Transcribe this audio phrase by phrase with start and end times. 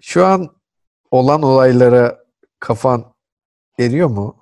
[0.00, 0.48] Şu an
[1.10, 2.18] olan olaylara
[2.60, 3.14] kafan
[3.78, 4.36] eriyor mu?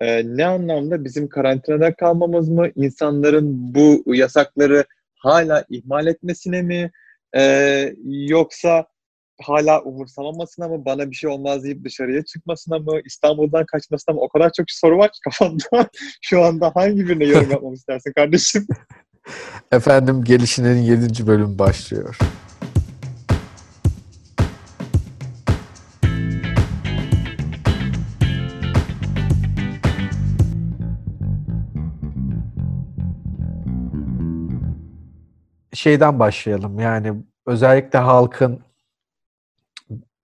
[0.00, 2.68] Ee, ne anlamda bizim karantinada kalmamız mı?
[2.76, 4.84] İnsanların bu yasakları
[5.16, 6.90] hala ihmal etmesine mi?
[7.36, 8.86] Ee, yoksa
[9.42, 10.84] hala umursamamasına mı?
[10.84, 13.00] Bana bir şey olmaz deyip dışarıya çıkmasına mı?
[13.04, 14.20] İstanbul'dan kaçmasına mı?
[14.20, 15.88] O kadar çok soru var ki kafamda.
[16.22, 18.66] Şu anda hangi birine yorum yapmamı istersin kardeşim?
[19.72, 21.26] Efendim Gelişinin 7.
[21.26, 22.18] bölüm başlıyor.
[35.74, 36.80] Şeyden başlayalım.
[36.80, 37.14] Yani
[37.46, 38.60] özellikle halkın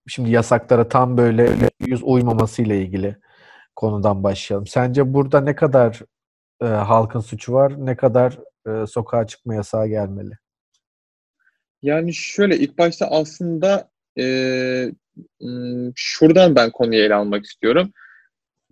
[0.07, 3.17] şimdi yasaklara tam böyle yüz uymaması ile ilgili
[3.77, 4.67] konudan başlayalım.
[4.67, 6.01] Sence burada ne kadar
[6.63, 10.33] e, halkın suçu var, ne kadar e, sokağa çıkma yasağı gelmeli?
[11.83, 14.25] Yani şöyle ilk başta aslında e,
[15.95, 17.93] şuradan ben konuyu ele almak istiyorum.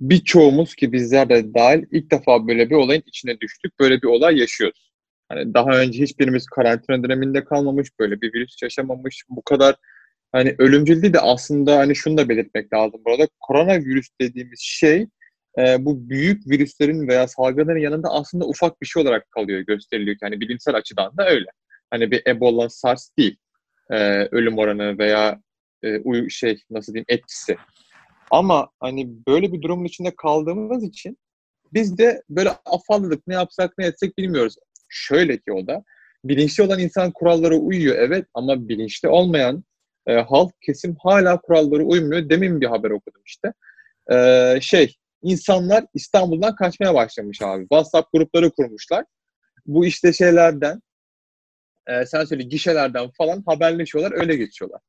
[0.00, 3.80] Birçoğumuz ki bizler de dahil ilk defa böyle bir olayın içine düştük.
[3.80, 4.83] Böyle bir olay yaşıyoruz.
[5.34, 9.76] Hani daha önce hiçbirimiz karantina döneminde kalmamış, böyle bir virüs yaşamamış, bu kadar
[10.32, 13.28] hani ölümcül değil de aslında hani şunu da belirtmek lazım burada.
[13.40, 15.06] Koronavirüs dediğimiz şey
[15.58, 20.16] e, bu büyük virüslerin veya salgınların yanında aslında ufak bir şey olarak kalıyor, gösteriliyor.
[20.22, 21.46] Yani bilimsel açıdan da öyle.
[21.90, 23.36] Hani bir Ebola, SARS değil.
[23.90, 23.96] E,
[24.30, 25.40] ölüm oranı veya
[25.82, 27.56] e, uy şey nasıl diyeyim etkisi.
[28.30, 31.18] Ama hani böyle bir durumun içinde kaldığımız için
[31.72, 33.26] biz de böyle afalladık.
[33.26, 34.56] Ne yapsak ne etsek bilmiyoruz.
[34.94, 35.84] Şöyle ki o da
[36.24, 39.64] bilinçli olan insan kurallara uyuyor evet ama bilinçli olmayan
[40.06, 42.28] e, halk kesim hala kurallara uymuyor.
[42.28, 43.52] Demin bir haber okudum işte.
[44.12, 47.62] E, şey insanlar İstanbul'dan kaçmaya başlamış abi.
[47.62, 49.04] WhatsApp grupları kurmuşlar.
[49.66, 50.82] Bu işte şeylerden
[51.86, 54.80] e, sen söyle gişelerden falan haberleşiyorlar öyle geçiyorlar.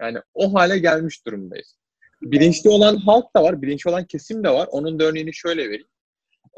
[0.00, 1.76] Yani o hale gelmiş durumdayız.
[2.22, 4.68] Bilinçli olan halk da var, bilinçli olan kesim de var.
[4.70, 5.86] Onun da örneğini şöyle vereyim.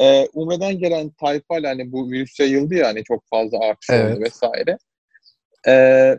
[0.00, 4.16] Ee, Umre'den gelen tayfa hani bu virüs yayıldı ya hani çok fazla artış evet.
[4.16, 4.78] oldu vesaire.
[5.69, 6.19] Ee,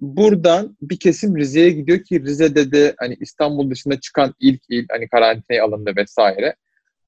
[0.00, 5.08] buradan bir kesim Rize'ye gidiyor ki Rize'de de hani İstanbul dışında çıkan ilk il hani
[5.08, 6.56] karantinaya alındı vesaire.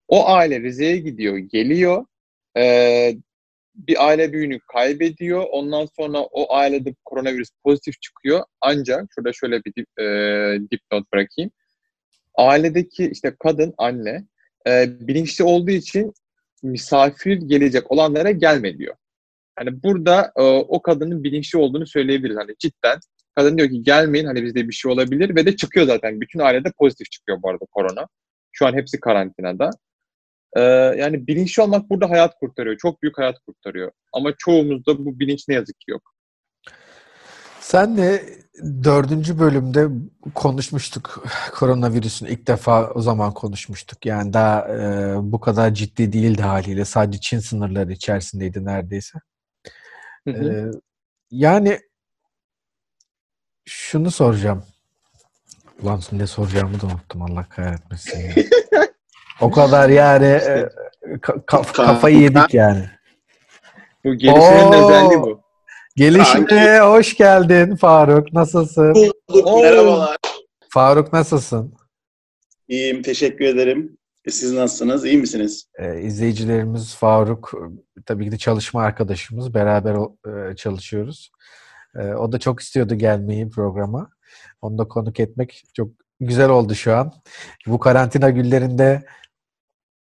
[0.08, 2.06] O aile Rize'ye gidiyor, geliyor.
[2.56, 3.16] Ee,
[3.74, 5.44] bir aile büyüğünü kaybediyor.
[5.50, 8.44] Ondan sonra o ailede koronavirüs pozitif çıkıyor.
[8.60, 10.04] Ancak şurada şöyle bir dip, e,
[10.70, 11.50] dipnot bırakayım.
[12.34, 14.24] Ailedeki işte kadın, anne
[14.68, 16.12] e, bilinçli olduğu için
[16.62, 18.94] misafir gelecek olanlara gelme diyor.
[19.56, 22.36] Hani burada e, o kadının bilinçli olduğunu söyleyebiliriz.
[22.36, 22.98] Hani cidden
[23.34, 26.20] kadın diyor ki gelmeyin hani bizde bir şey olabilir ve de çıkıyor zaten.
[26.20, 28.06] Bütün ailede pozitif çıkıyor bu arada korona.
[28.52, 29.70] Şu an hepsi karantinada.
[30.56, 30.60] Ee,
[30.98, 32.76] yani bilinçli olmak burada hayat kurtarıyor.
[32.78, 33.92] Çok büyük hayat kurtarıyor.
[34.12, 36.13] Ama çoğumuzda bu bilinç ne yazık ki yok.
[37.64, 38.24] Sen de
[38.84, 39.88] dördüncü bölümde
[40.34, 41.24] konuşmuştuk.
[41.54, 44.06] Koronavirüsün ilk defa o zaman konuşmuştuk.
[44.06, 46.84] Yani daha e, bu kadar ciddi değildi haliyle.
[46.84, 49.18] Sadece Çin sınırları içerisindeydi neredeyse.
[50.28, 50.52] Hı hı.
[50.52, 50.70] E,
[51.30, 51.80] yani
[53.64, 54.64] şunu soracağım.
[55.82, 57.22] Ulan ne soracağımı da unuttum.
[57.22, 58.48] Allah kahretmesin.
[59.40, 60.68] o kadar yani e,
[61.06, 62.90] ka- kafayı yedik yani.
[64.04, 65.43] Bu gelişmenin özelliği bu.
[65.96, 68.32] Gelişine hoş geldin Faruk.
[68.32, 68.94] Nasılsın?
[68.94, 70.16] Bulduk, merhabalar.
[70.68, 71.74] Faruk nasılsın?
[72.68, 73.96] İyiyim, teşekkür ederim.
[74.24, 75.04] E, siz nasılsınız?
[75.04, 75.68] İyi misiniz?
[75.78, 77.52] Ee, izleyicilerimiz Faruk,
[78.06, 79.54] tabii ki de çalışma arkadaşımız.
[79.54, 79.94] Beraber
[80.50, 81.30] e, çalışıyoruz.
[81.96, 84.10] E, o da çok istiyordu gelmeyi programa.
[84.62, 85.88] Onu da konuk etmek çok
[86.20, 87.12] güzel oldu şu an.
[87.66, 89.02] Bu karantina günlerinde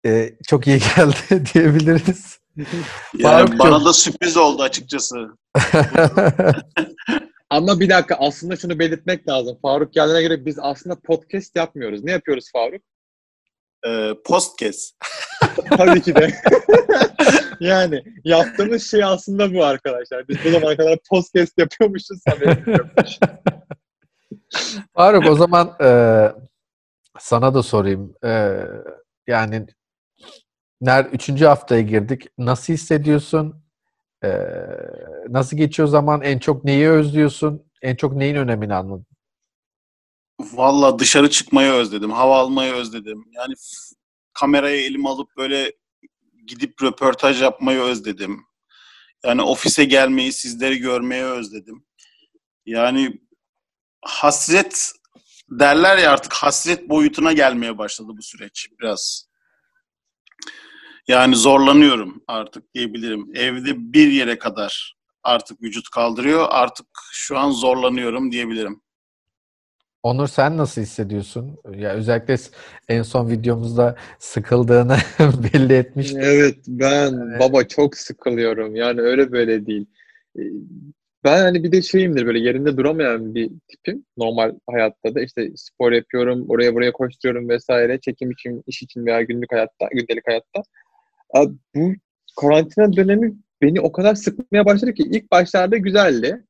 [0.06, 2.40] e, çok iyi geldi diyebiliriz.
[3.18, 5.16] Yani bana da sürpriz oldu açıkçası.
[7.50, 9.58] Ama bir dakika aslında şunu belirtmek lazım.
[9.62, 12.04] Faruk geldiğine göre biz aslında podcast yapmıyoruz.
[12.04, 12.82] Ne yapıyoruz Faruk?
[13.86, 14.94] Ee, podcast.
[15.70, 16.34] Tabii ki de.
[17.60, 20.28] yani yaptığımız şey aslında bu arkadaşlar.
[20.28, 22.18] Biz bu zamana kadar podcast yapıyormuşuz.
[24.94, 25.88] Faruk o zaman e,
[27.18, 28.14] sana da sorayım.
[28.24, 28.60] E,
[29.26, 29.66] yani
[30.80, 32.26] ner üçüncü haftaya girdik.
[32.38, 33.64] Nasıl hissediyorsun?
[34.24, 34.28] Ee,
[35.28, 36.22] nasıl geçiyor zaman?
[36.22, 37.62] En çok neyi özlüyorsun?
[37.82, 39.06] En çok neyin önemini anladın?
[40.40, 42.10] Valla dışarı çıkmayı özledim.
[42.10, 43.24] Hava almayı özledim.
[43.32, 43.54] Yani
[44.32, 45.72] kamerayı elim alıp böyle
[46.46, 48.44] gidip röportaj yapmayı özledim.
[49.24, 51.84] Yani ofise gelmeyi, sizleri görmeyi özledim.
[52.66, 53.20] Yani
[54.02, 54.92] hasret
[55.50, 59.29] derler ya artık hasret boyutuna gelmeye başladı bu süreç biraz.
[61.10, 63.30] Yani zorlanıyorum artık diyebilirim.
[63.34, 66.46] Evde bir yere kadar artık vücut kaldırıyor.
[66.50, 68.80] Artık şu an zorlanıyorum diyebilirim.
[70.02, 71.58] Onur sen nasıl hissediyorsun?
[71.76, 72.36] Ya özellikle
[72.88, 74.96] en son videomuzda sıkıldığını
[75.54, 76.20] belli etmiştin.
[76.20, 77.40] Evet ben evet.
[77.40, 78.76] baba çok sıkılıyorum.
[78.76, 79.86] Yani öyle böyle değil.
[80.38, 80.42] Ee,
[81.24, 84.04] ben hani bir de şeyimdir böyle yerinde duramayan bir tipim.
[84.16, 88.00] Normal hayatta da işte spor yapıyorum, oraya buraya koşturuyorum vesaire.
[88.00, 90.62] Çekim için, iş için veya günlük hayatta, gündelik hayatta.
[91.74, 91.92] Bu
[92.40, 96.44] karantina dönemi beni o kadar sıkmaya başladı ki ilk başlarda güzeldi.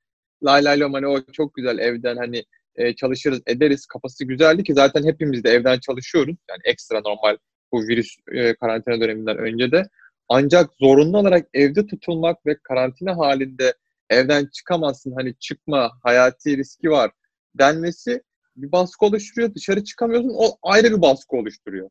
[0.44, 2.44] Lay lay lom hani o çok güzel evden hani
[2.76, 6.36] e, çalışırız ederiz kafası güzeldi ki zaten hepimiz de evden çalışıyoruz.
[6.50, 7.36] Yani ekstra normal
[7.72, 9.88] bu virüs e, karantina döneminden önce de.
[10.28, 13.74] Ancak zorunlu olarak evde tutulmak ve karantina halinde
[14.10, 17.10] evden çıkamazsın hani çıkma hayati riski var
[17.54, 18.22] denmesi
[18.56, 19.54] bir baskı oluşturuyor.
[19.54, 21.90] Dışarı çıkamıyorsun o ayrı bir baskı oluşturuyor.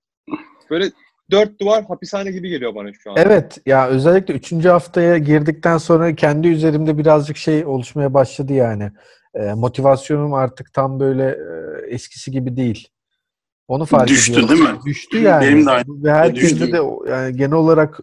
[0.69, 0.91] Böyle
[1.31, 3.15] dört duvar hapishane gibi geliyor bana şu an.
[3.19, 8.91] Evet ya özellikle üçüncü haftaya girdikten sonra kendi üzerimde birazcık şey oluşmaya başladı yani.
[9.33, 12.87] E, motivasyonum artık tam böyle e, eskisi gibi değil.
[13.67, 14.49] Onu fark Düştü ediyorum.
[14.49, 14.79] değil mi?
[14.85, 15.45] Düştü yani.
[15.45, 16.03] Benim de aynı.
[16.03, 16.77] Ve herkeste de
[17.09, 17.99] yani genel olarak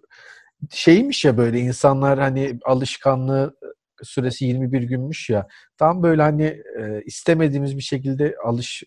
[0.71, 3.57] şeymiş ya böyle insanlar hani alışkanlığı
[4.03, 5.47] süresi 21 günmüş ya.
[5.79, 6.45] Tam böyle hani
[6.81, 8.83] e, istemediğimiz bir şekilde alış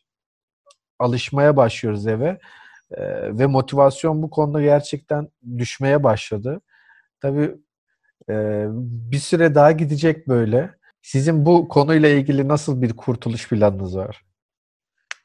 [1.00, 2.39] alışmaya başlıyoruz eve.
[2.91, 3.03] E,
[3.38, 5.27] ve motivasyon bu konuda gerçekten
[5.57, 6.62] düşmeye başladı.
[7.21, 7.56] Tabii
[8.30, 8.65] e,
[9.12, 10.80] bir süre daha gidecek böyle.
[11.01, 14.25] Sizin bu konuyla ilgili nasıl bir kurtuluş planınız var?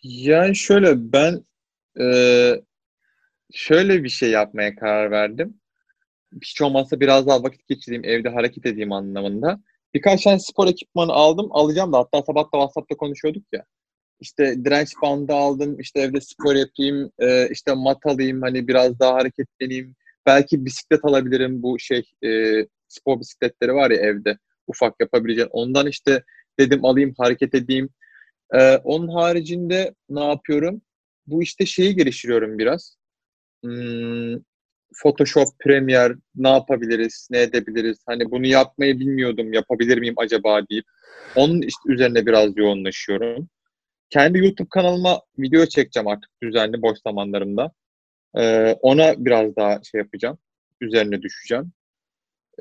[0.02, 1.44] Yani şöyle ben
[2.00, 2.06] e,
[3.52, 5.60] şöyle bir şey yapmaya karar verdim.
[6.42, 9.60] Hiç olmazsa biraz daha vakit geçireyim, evde hareket edeyim anlamında.
[9.94, 11.48] Birkaç tane spor ekipmanı aldım.
[11.50, 13.64] Alacağım da hatta sabah da WhatsApp'ta konuşuyorduk ya.
[14.24, 19.14] İşte direnç bandı aldım, işte evde spor yapayım, e, işte mat alayım, hani biraz daha
[19.14, 19.94] hareketleneyim.
[20.26, 22.30] Belki bisiklet alabilirim bu şey e,
[22.88, 25.48] spor bisikletleri var ya evde ufak yapabileceğin.
[25.52, 26.24] Ondan işte
[26.58, 27.88] dedim alayım hareket edeyim.
[28.54, 30.82] Ee, onun haricinde ne yapıyorum?
[31.26, 32.96] Bu işte şeyi geliştiriyorum biraz.
[33.64, 34.36] Hmm,
[35.02, 37.98] Photoshop, Premiere ne yapabiliriz, ne edebiliriz?
[38.06, 40.84] Hani bunu yapmayı bilmiyordum, yapabilir miyim acaba deyip.
[41.36, 43.48] Onun işte üzerine biraz yoğunlaşıyorum.
[44.10, 47.72] Kendi YouTube kanalıma video çekeceğim artık düzenli boş zamanlarımda.
[48.38, 50.38] Ee, ona biraz daha şey yapacağım.
[50.80, 51.72] Üzerine düşeceğim.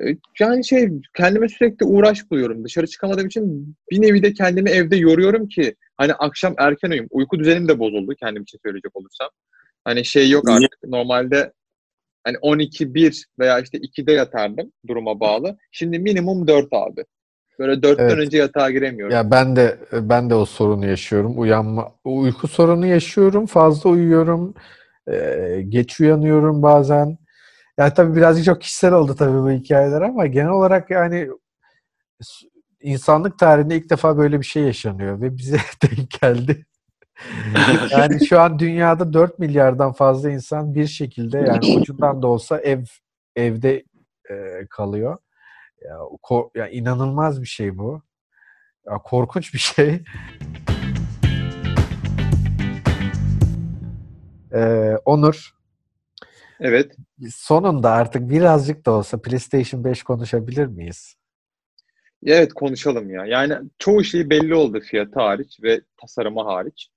[0.02, 2.64] Ee, yani şey kendime sürekli uğraş buluyorum.
[2.64, 7.06] Dışarı çıkamadığım için bir nevi de kendimi evde yoruyorum ki hani akşam erken uyum.
[7.10, 9.28] Uyku düzenim de bozuldu kendim için söyleyecek olursam.
[9.84, 10.78] Hani şey yok artık.
[10.84, 11.52] Normalde
[12.24, 15.58] hani 12 1 veya işte 2'de yatardım duruma bağlı.
[15.72, 17.04] Şimdi minimum 4 abi.
[17.58, 18.18] Böyle 4'ten evet.
[18.18, 19.14] önce yatağa giremiyorum.
[19.14, 21.40] Ya ben de ben de o sorunu yaşıyorum.
[21.40, 23.46] Uyanma uyku sorunu yaşıyorum.
[23.46, 24.54] Fazla uyuyorum.
[25.12, 27.18] Ee, geç uyanıyorum bazen.
[27.78, 31.28] Yani tabii birazcık çok kişisel oldu tabii bu hikayeler ama genel olarak yani
[32.80, 36.66] insanlık tarihinde ilk defa böyle bir şey yaşanıyor ve bize denk geldi.
[37.90, 42.84] yani şu an dünyada 4 milyardan fazla insan bir şekilde yani ucundan da olsa ev
[43.36, 43.84] evde
[44.30, 45.18] e, kalıyor.
[45.84, 48.02] Ya, kor, ya inanılmaz bir şey bu.
[48.86, 50.02] Ya, korkunç bir şey.
[54.54, 55.54] Ee, Onur,
[56.60, 56.96] Evet.
[57.30, 61.16] Sonunda artık birazcık da olsa PlayStation 5 konuşabilir miyiz?
[62.26, 63.26] Evet konuşalım ya.
[63.26, 66.88] Yani çoğu şey belli oldu fiyatı hariç ve tasarımı hariç.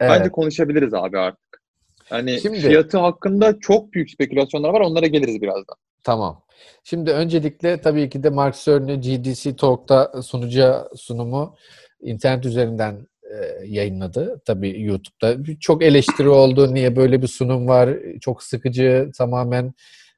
[0.00, 0.12] Evet.
[0.18, 1.62] Bence konuşabiliriz abi artık.
[2.10, 4.80] Yani Şimdi, fiyatı hakkında çok büyük spekülasyonlar var.
[4.80, 5.76] Onlara geliriz birazdan.
[6.02, 6.42] Tamam.
[6.84, 11.56] Şimdi öncelikle tabii ki de Mark Cerny GDC Talk'ta sunacağı sunumu
[12.00, 14.42] internet üzerinden e, yayınladı.
[14.44, 15.56] Tabii YouTube'da.
[15.60, 16.74] Çok eleştiri oldu.
[16.74, 17.90] Niye böyle bir sunum var?
[18.20, 19.74] Çok sıkıcı, tamamen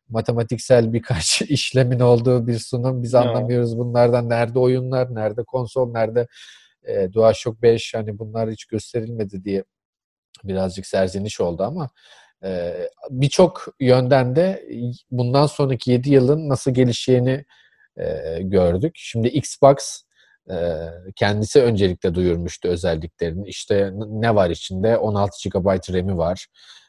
[0.08, 3.02] matematiksel birkaç işlemin olduğu bir sunum.
[3.02, 4.28] Biz anlamıyoruz bunlardan.
[4.28, 6.26] Nerede oyunlar, nerede konsol, nerede
[6.86, 9.64] e, DualShock 5 hani bunlar hiç gösterilmedi diye
[10.44, 11.88] birazcık serzeniş oldu ama
[13.10, 14.68] birçok yönden de
[15.10, 17.44] bundan sonraki 7 yılın nasıl gelişeceğini
[17.96, 18.92] e, gördük.
[18.94, 20.02] Şimdi Xbox
[21.16, 23.48] kendisi öncelikle duyurmuştu özelliklerini.
[23.48, 24.96] İşte ne var içinde?
[24.98, 26.46] 16 GB RAM'i var.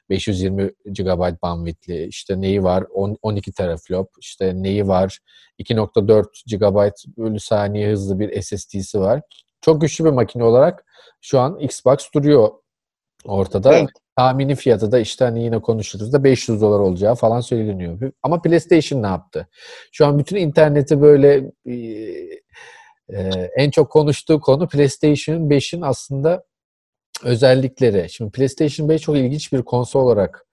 [0.10, 5.20] 520 GB bandwidth'li işte neyi var 10, 12 teraflop işte neyi var
[5.60, 9.22] 2.4 GB bölü saniye hızlı bir SSD'si var.
[9.62, 10.86] Çok güçlü bir makine olarak
[11.22, 12.50] şu an Xbox duruyor
[13.26, 13.78] ortada.
[13.78, 13.90] Evet.
[14.20, 18.12] Tahmini fiyatı da işte hani yine konuşuruz da 500 dolar olacağı falan söyleniyor.
[18.24, 19.48] Ama PlayStation ne yaptı?
[19.92, 21.52] Şu an bütün interneti böyle
[23.14, 26.44] ee, en çok konuştuğu konu PlayStation 5'in aslında
[27.24, 28.10] özellikleri.
[28.10, 30.46] Şimdi PlayStation 5 çok ilginç bir konsol olarak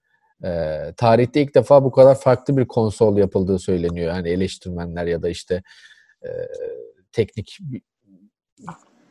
[0.43, 0.49] e,
[0.97, 4.15] tarihte ilk defa bu kadar farklı bir konsol yapıldığı söyleniyor.
[4.15, 5.63] Yani eleştirmenler ya da işte
[6.23, 6.29] e,
[7.11, 7.57] teknik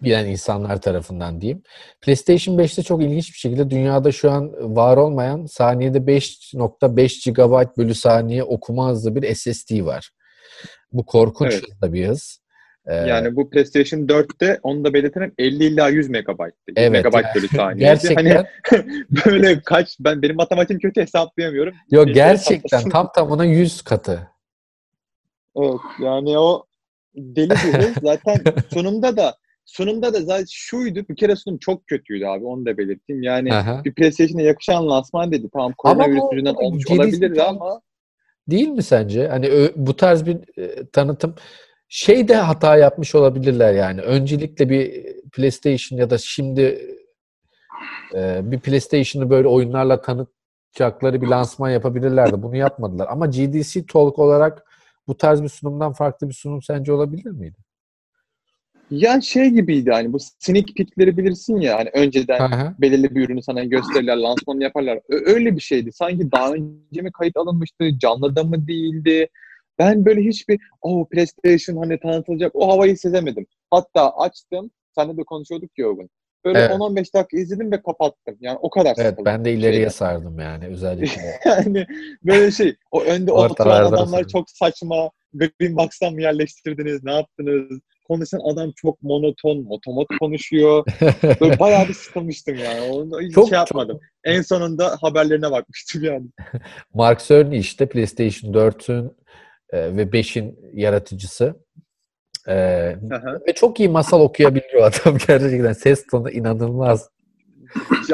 [0.03, 1.63] bilen insanlar tarafından diyeyim.
[2.01, 7.95] PlayStation 5'te çok ilginç bir şekilde dünyada şu an var olmayan saniyede 5.5 GB bölü
[7.95, 10.11] saniye okuma hızlı bir SSD var.
[10.93, 11.63] Bu korkunç Evet.
[11.71, 12.41] hızda bir hız.
[12.87, 16.59] Ee, Yani bu PlayStation 4'te onu da belirtelim 50 ila 100 megabayttı.
[16.69, 17.79] 100 Evet, megabayt bölü saniye.
[17.89, 18.47] gerçekten Hani
[19.27, 21.75] böyle kaç ben benim matematiğim kötü hesaplayamıyorum.
[21.91, 24.29] yok gerçekten tam tamına 100 katı.
[25.57, 26.65] Evet yani o
[27.15, 27.95] deli bir hız.
[28.03, 28.37] Zaten
[28.75, 29.37] sonunda da
[29.67, 33.23] sonunda da zaten şuydu bir kere sunum çok kötüydü abi onu da belirteyim.
[33.23, 33.85] Yani Aha.
[33.85, 35.49] bir PlayStation'a yakışan lansman dedi.
[35.53, 36.85] Tamam Ama koronavirüs yüzünden olmuş
[37.37, 37.81] tam- ama
[38.49, 39.29] Değil mi sence?
[39.29, 41.35] Hani bu tarz bir e, tanıtım
[41.89, 44.01] şey de hata yapmış olabilirler yani.
[44.01, 46.97] Öncelikle bir PlayStation ya da şimdi
[48.15, 52.43] e, bir PlayStation'ı böyle oyunlarla tanıtacakları bir lansman yapabilirlerdi.
[52.43, 53.07] Bunu yapmadılar.
[53.11, 54.67] Ama GDC Talk olarak
[55.09, 57.66] bu tarz bir sunumdan farklı bir sunum sence olabilir miydi?
[58.91, 62.75] Ya şey gibiydi hani bu sneak peek'leri bilirsin ya hani önceden Aha.
[62.79, 65.01] belirli bir ürünü sana gösterirler, lansmanı yaparlar.
[65.09, 65.93] Ö- Öyle bir şeydi.
[65.93, 69.29] Sanki daha önce mi kayıt alınmıştı, canlıda mı değildi?
[69.79, 73.47] Ben böyle hiçbir o PlayStation hani tanıtılacak o havayı sezemedim.
[73.71, 76.11] Hatta açtım, seninle de konuşuyorduk ya o gün.
[76.45, 76.71] Böyle Evet.
[76.71, 78.37] 10-15 dakika izledim ve kapattım.
[78.41, 79.89] Yani o kadar Evet ben de ileriye şeyden.
[79.89, 81.23] sardım yani özellikle.
[81.47, 81.87] Yani
[82.25, 84.29] böyle şey, o önde oturan adamlar sardım.
[84.29, 85.11] çok saçma.
[85.35, 87.81] Green Box'tan mı yerleştirdiniz, ne yaptınız?
[88.09, 90.85] Konuşan adam çok monoton, motomot konuşuyor.
[91.41, 92.81] Böyle bayağı bir sıkılmıştım yani.
[92.81, 94.01] Onu hiç Çok- şey yapmadım.
[94.25, 96.27] En sonunda haberlerine bakmıştım yani.
[96.95, 99.17] Mark Cerny işte PlayStation 4'ün
[99.71, 101.55] e, ve 5'in yaratıcısı.
[102.49, 102.53] E,
[103.13, 103.39] Aha.
[103.49, 105.73] ve çok iyi masal okuyabiliyor adam gerçekten.
[105.73, 107.09] Ses tonu inanılmaz.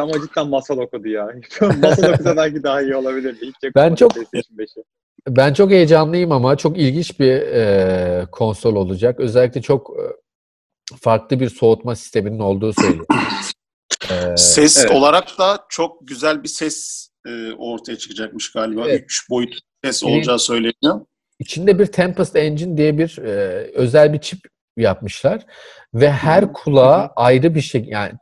[0.00, 1.28] Ama cidden masal okudu ya.
[1.82, 3.38] masal okusa belki daha iyi olabilirdi.
[3.46, 4.82] Hiç Ben çok- PlayStation 5'e.
[5.28, 9.20] Ben çok heyecanlıyım ama çok ilginç bir e, konsol olacak.
[9.20, 10.02] Özellikle çok e,
[10.96, 13.06] farklı bir soğutma sisteminin olduğu söyleniyor.
[14.10, 14.90] E, Ses evet.
[14.90, 18.84] olarak da çok güzel bir ses e, ortaya çıkacakmış galiba.
[18.88, 19.04] Evet.
[19.04, 20.14] Üç boyut ses Evet.
[20.14, 21.00] olacağı söyleniyor.
[21.38, 23.30] içinde bir Tempest Engine diye bir e,
[23.74, 24.38] özel bir çip
[24.76, 25.46] yapmışlar
[25.94, 28.12] ve her kulağa ayrı bir şey yani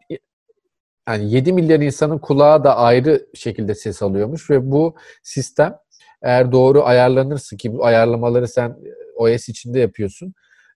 [1.08, 5.76] yani 7 milyar insanın kulağı da ayrı şekilde ses alıyormuş ve bu sistem
[6.22, 8.76] eğer doğru ayarlanırsa ki bu ayarlamaları sen
[9.16, 10.34] OS içinde yapıyorsun.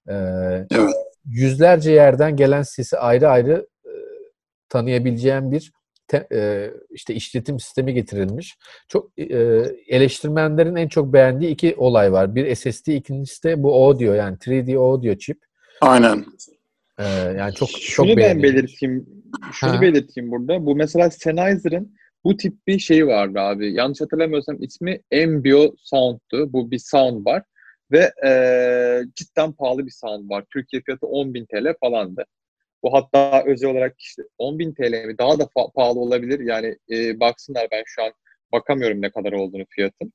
[0.08, 0.14] e,
[0.70, 0.94] Evet.
[1.26, 3.92] Yüzlerce yerden gelen sesi ayrı ayrı e,
[4.68, 5.72] tanıyabileceğin bir
[6.08, 8.56] te- e, işte işletim sistemi getirilmiş.
[8.88, 9.24] Çok e,
[9.88, 12.34] eleştirmenlerin en çok beğendiği iki olay var.
[12.34, 15.38] Bir SSD, ikincisi de bu audio yani 3D audio chip.
[15.80, 16.24] Aynen.
[16.98, 17.04] E,
[17.38, 19.06] yani çok Şunu çok ben belirteyim.
[19.52, 19.80] Şunu Ha.
[19.80, 20.66] belirteyim burada.
[20.66, 23.72] Bu mesela Sennheiser'ın bu tip bir şeyi vardı abi.
[23.74, 26.52] Yanlış hatırlamıyorsam ismi Embio Sound'tu.
[26.52, 27.42] Bu bir sound var.
[27.92, 30.44] Ve eee, cidden pahalı bir sound var.
[30.52, 32.24] Türkiye fiyatı 10.000 TL falandı.
[32.82, 35.18] Bu hatta özel olarak işte 10.000 TL mi?
[35.18, 36.40] Daha da pahalı olabilir.
[36.40, 38.12] Yani e, baksınlar ben şu an
[38.52, 40.12] bakamıyorum ne kadar olduğunu fiyatın.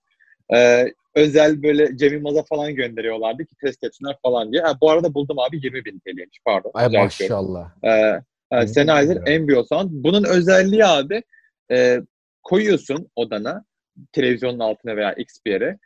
[0.52, 4.62] Eee, özel böyle Cem Yılmaz'a falan gönderiyorlardı ki test etsinler falan diye.
[4.62, 6.72] Ha, bu arada buldum abi 20.000 TL'ymiş pardon.
[6.74, 7.72] Ay maşallah.
[7.84, 9.18] Ee, Hı, yani Sennheiser.
[9.28, 9.90] Embio Sound.
[9.92, 11.24] Bunun özelliği abi
[11.72, 12.02] e,
[12.44, 13.66] koyuyorsun odana
[14.12, 15.78] televizyonun altına veya X bir yere.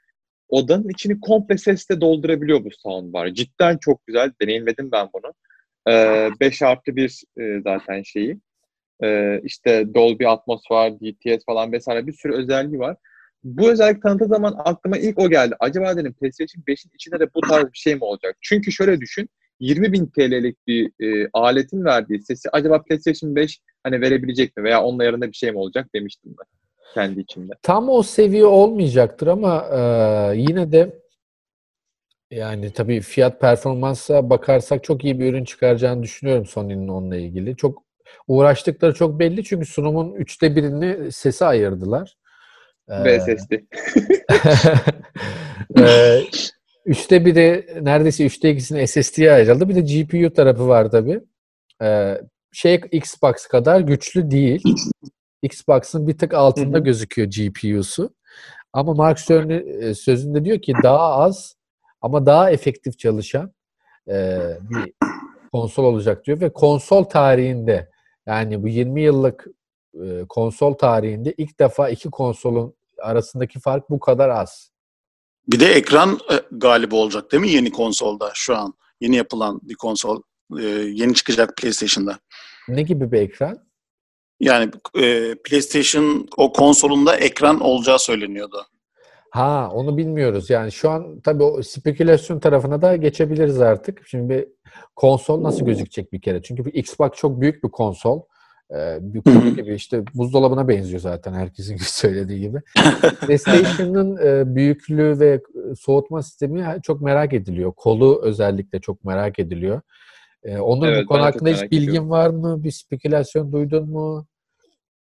[0.50, 3.28] Odanın içini komple sesle doldurabiliyor bu soundbar.
[3.28, 4.32] Cidden çok güzel.
[4.42, 5.34] Deneyimledim ben bunu.
[5.90, 8.40] Ee, 5 artı 1 e, zaten şeyi.
[9.04, 12.98] Ee, işte Dolby Atmos var, DTS falan vesaire bir sürü özelliği var.
[13.44, 15.56] Bu özellik tanıttığı zaman aklıma ilk o geldi.
[15.60, 18.38] Acaba dedim PlayStation 5'in içinde de bu tarz bir şey mi olacak?
[18.42, 19.30] Çünkü şöyle düşün.
[19.64, 24.64] 20 bin TL'lik bir e, aletin verdiği sesi acaba PlayStation 5 hani verebilecek mi?
[24.64, 26.46] Veya onun ayarında bir şey mi olacak demiştim ben
[26.94, 27.54] kendi içimde.
[27.62, 29.80] Tam o seviye olmayacaktır ama e,
[30.38, 31.00] yine de
[32.32, 37.56] yani tabii fiyat performansa bakarsak çok iyi bir ürün çıkaracağını düşünüyorum Sony'nin onunla ilgili.
[37.56, 37.84] Çok
[38.28, 42.18] uğraştıkları çok belli çünkü sunumun üçte birini sese ayırdılar.
[42.90, 43.54] E, Ve SSD.
[46.86, 49.70] e, üçte biri neredeyse üçte ikisini SSD'ye ayrıldı.
[49.70, 51.22] Bir de GPU tarafı var tabii.
[51.82, 52.18] E,
[52.52, 54.64] şey Xbox kadar güçlü değil.
[55.42, 56.84] Xbox'ın bir tık altında Hı hı.
[56.84, 58.14] gözüküyor GPU'su.
[58.74, 61.56] Ama Mark Cerny e, sözünde diyor ki daha az
[62.02, 63.54] ama daha efektif çalışan
[64.10, 64.94] e, bir
[65.52, 67.90] konsol olacak diyor ve konsol tarihinde
[68.26, 69.48] yani bu 20 yıllık
[70.04, 74.73] e, konsol tarihinde ilk defa iki konsolun arasındaki fark bu kadar az.
[75.48, 78.74] Bir de ekran e, galibi olacak değil mi yeni konsolda şu an?
[79.02, 80.22] Yeni yapılan bir konsol.
[80.60, 82.20] e, yeni çıkacak PlayStation'da.
[82.68, 83.58] Ne gibi bir ekran?
[84.40, 88.66] Yani e, PlayStation o konsolunda ekran olacağı söyleniyordu.
[89.30, 90.50] Ha onu bilmiyoruz.
[90.50, 94.08] Yani şu an tabii o spekülasyon tarafına da geçebiliriz artık.
[94.08, 94.48] Şimdi bir
[94.96, 96.42] konsol nasıl gözükecek bir kere?
[96.42, 98.22] Çünkü bu Xbox çok büyük bir konsol.
[99.00, 102.58] Bir konu gibi işte buzdolabına benziyor zaten herkesin söylediği gibi.
[103.22, 104.18] PlayStation'ın
[104.56, 105.42] büyüklüğü ve
[105.80, 107.74] soğutma sistemi çok merak ediliyor.
[107.74, 109.82] Kolu özellikle çok merak ediliyor.
[110.60, 112.10] Onur Evet, bu konu hakkında hiç bilgin ediyorum.
[112.10, 112.64] var mı?
[112.64, 114.26] Bir spekülasyon duydun mu?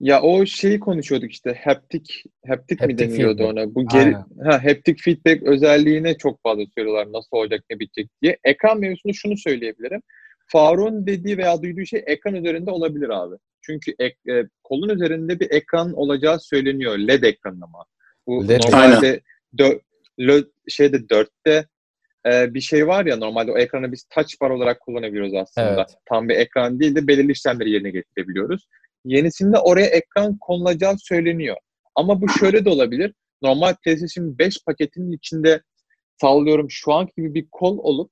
[0.01, 3.59] Ya o şeyi konuşuyorduk işte haptik haptik mi Haptic deniliyordu feedback.
[3.59, 3.75] ona?
[3.75, 4.25] Bu geri Aynen.
[4.45, 8.39] ha haptic feedback özelliğine çok fazla söylüyorlar nasıl olacak ne bitecek diye.
[8.45, 10.03] Ekran mevzusunda şunu söyleyebilirim.
[10.47, 13.35] Faruk'un dediği veya duyduğu şey ekran üzerinde olabilir abi.
[13.63, 16.99] Çünkü ek- e, kolun üzerinde bir ekran olacağı söyleniyor.
[16.99, 17.85] LED ekran ama.
[18.27, 18.61] Bu LED.
[18.65, 19.21] normalde
[19.59, 19.81] dö-
[20.19, 21.67] lö- şeyde dörtte
[22.27, 25.75] e, bir şey var ya normalde o ekranı biz touch bar olarak kullanabiliyoruz aslında.
[25.75, 25.97] Evet.
[26.09, 28.67] Tam bir ekran değil de belirli işlemleri yerine getirebiliyoruz.
[29.05, 31.57] Yenisinde oraya ekran konulacağı söyleniyor.
[31.95, 33.15] Ama bu şöyle de olabilir.
[33.43, 35.63] Normal PlayStation 5 paketinin içinde
[36.21, 38.11] sallıyorum şu an gibi bir kol olup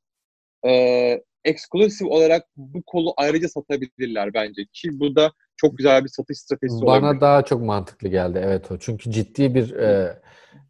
[0.67, 0.71] e,
[1.45, 4.63] exclusive olarak bu kolu ayrıca satabilirler bence.
[4.73, 7.21] Ki bu da çok güzel bir satış stratejisi Bana olabilir.
[7.21, 8.79] daha çok mantıklı geldi evet o.
[8.79, 10.21] Çünkü ciddi bir e,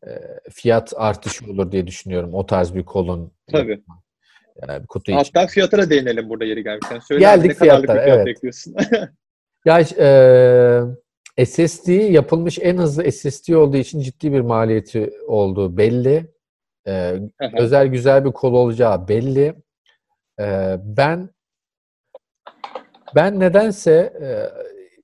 [0.07, 0.11] e,
[0.51, 3.33] fiyat artışı olur diye düşünüyorum o tarz bir kolun.
[3.53, 3.83] Tabii.
[4.69, 5.19] Yani bir kutu için.
[5.19, 6.99] Hatta fiyata da değinelim burada yeri gelmişken.
[6.99, 8.27] Söyle Geldik ne kadarlık bir fiyatlara, fiyat evet.
[8.27, 8.75] bekliyorsun?
[9.65, 9.81] Ya
[11.37, 16.31] e, SSD yapılmış en hızlı SSD olduğu için ciddi bir maliyeti olduğu belli.
[16.87, 17.15] E,
[17.59, 19.55] özel güzel bir kol olacağı belli.
[20.43, 21.31] E, ben
[23.15, 24.27] ben nedense e,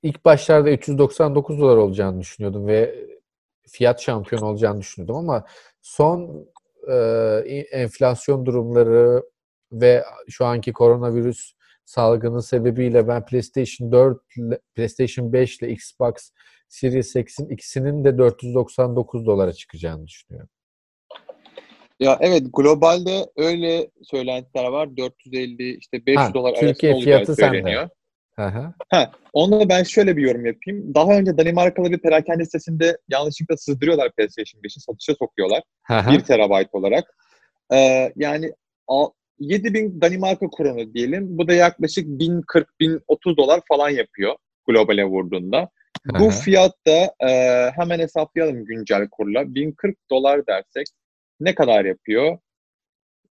[0.03, 2.95] ilk başlarda 399 dolar olacağını düşünüyordum ve
[3.69, 5.45] fiyat şampiyon olacağını düşünüyordum ama
[5.83, 6.47] son
[6.89, 6.95] e,
[7.71, 9.23] enflasyon durumları
[9.73, 11.53] ve şu anki koronavirüs
[11.85, 16.15] salgının sebebiyle ben PlayStation 4, ile- PlayStation 5 ile Xbox
[16.69, 20.51] Series X'in ikisinin de 499 dolara çıkacağını düşünüyorum.
[22.01, 24.97] Ya evet globalde öyle söylentiler var.
[24.97, 27.89] 450 işte 500 Ha, dolar Türkiye arasında fiyatı söyleniyor.
[28.37, 28.73] Hı.
[28.91, 30.95] Ha, onu ben şöyle bir yorum yapayım.
[30.95, 35.63] Daha önce Danimarkalı bir perakende sitesinde yanlışlıkla sızdırıyorlar PlayStation 5'i satışa sokuyorlar.
[35.83, 36.13] Hı.
[36.13, 37.15] 1 terabayt olarak.
[37.73, 38.53] Ee, yani
[38.89, 41.39] a- 7000 Danimarka kronu diyelim.
[41.39, 45.69] Bu da yaklaşık 1040-1030 dolar falan yapıyor globale vurduğunda.
[46.19, 46.31] Bu hı.
[46.31, 47.31] fiyat da e,
[47.71, 49.55] hemen hesaplayalım güncel kurla.
[49.55, 50.87] 1040 dolar dersek
[51.41, 52.39] ne kadar yapıyor?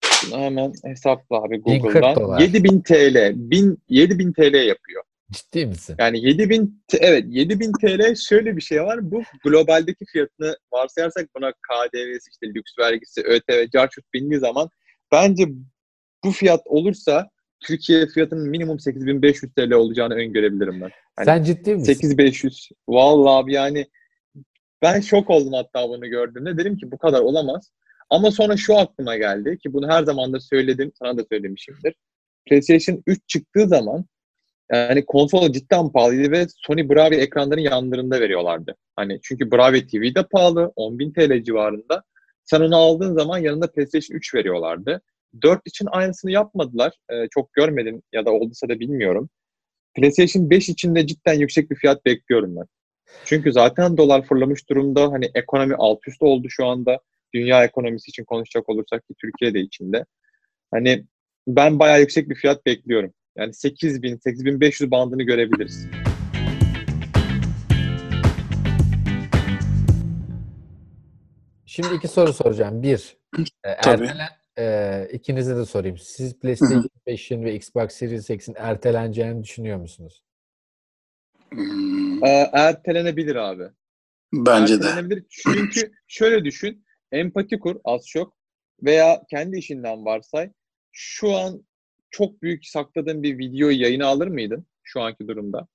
[0.06, 2.16] Şunu hemen hesapla abi 1040 Google'dan.
[2.16, 2.40] dolar.
[2.40, 3.32] 7000 TL.
[3.36, 5.04] 1000, 7000 TL yapıyor.
[5.32, 5.96] Ciddi misin?
[6.00, 9.12] Yani 7000 t- evet 7000 TL şöyle bir şey var.
[9.12, 14.70] Bu globaldeki fiyatını varsayarsak buna KDV'si işte lüks vergisi, ÖTV, carçurt bindiği zaman
[15.12, 15.46] bence
[16.24, 20.92] bu fiyat olursa Türkiye fiyatının minimum 8500 TL olacağını öngörebilirim ben.
[21.16, 21.94] Hani Sen ciddi misin?
[21.94, 22.70] 8500.
[22.88, 23.88] Vallahi abi yani
[24.82, 26.58] ben şok oldum hatta bunu gördüğümde.
[26.58, 27.72] Dedim ki bu kadar olamaz.
[28.14, 31.96] Ama sonra şu aklıma geldi ki bunu her zaman da söyledim, sana da söylemişimdir.
[32.46, 34.06] PlayStation 3 çıktığı zaman
[34.72, 38.76] yani konsol cidden pahalıydı ve Sony Bravia ekranların yanlarında veriyorlardı.
[38.96, 42.04] Hani çünkü Bravia TV de pahalı, 10.000 TL civarında.
[42.46, 45.02] Sen onu aldığın zaman yanında PlayStation 3 veriyorlardı.
[45.42, 46.94] 4 için aynısını yapmadılar.
[47.10, 49.30] Ee, çok görmedim ya da olduysa da bilmiyorum.
[49.96, 52.66] PlayStation 5 için de cidden yüksek bir fiyat bekliyorum ben.
[53.26, 55.12] Çünkü zaten dolar fırlamış durumda.
[55.12, 57.00] Hani ekonomi alt üst oldu şu anda.
[57.36, 60.06] Dünya ekonomisi için konuşacak olursak ki Türkiye de içinde.
[60.72, 61.06] Hani
[61.48, 63.14] ben bayağı yüksek bir fiyat bekliyorum.
[63.38, 65.88] Yani 8000, 8500 bandını görebiliriz.
[71.66, 72.84] Şimdi iki soru soracağım.
[72.84, 73.18] Bir,
[73.64, 74.18] e, ertelen,
[74.60, 75.98] e, ikinize de sorayım.
[75.98, 80.24] Siz PlayStation 5'in ve Xbox Series X'in erteleneceğini düşünüyor musunuz?
[81.54, 83.64] Hmm, Ee, ertelenebilir abi.
[84.34, 84.86] bence de.
[84.86, 85.26] Ertelenebilir.
[85.30, 86.83] Çünkü şöyle düşün.
[87.14, 88.34] Empati kur az çok
[88.84, 90.52] veya kendi işinden varsay.
[90.92, 91.66] Şu an
[92.12, 95.68] çok büyük sakladığın bir videoyu yayına alır mıydın şu anki durumda?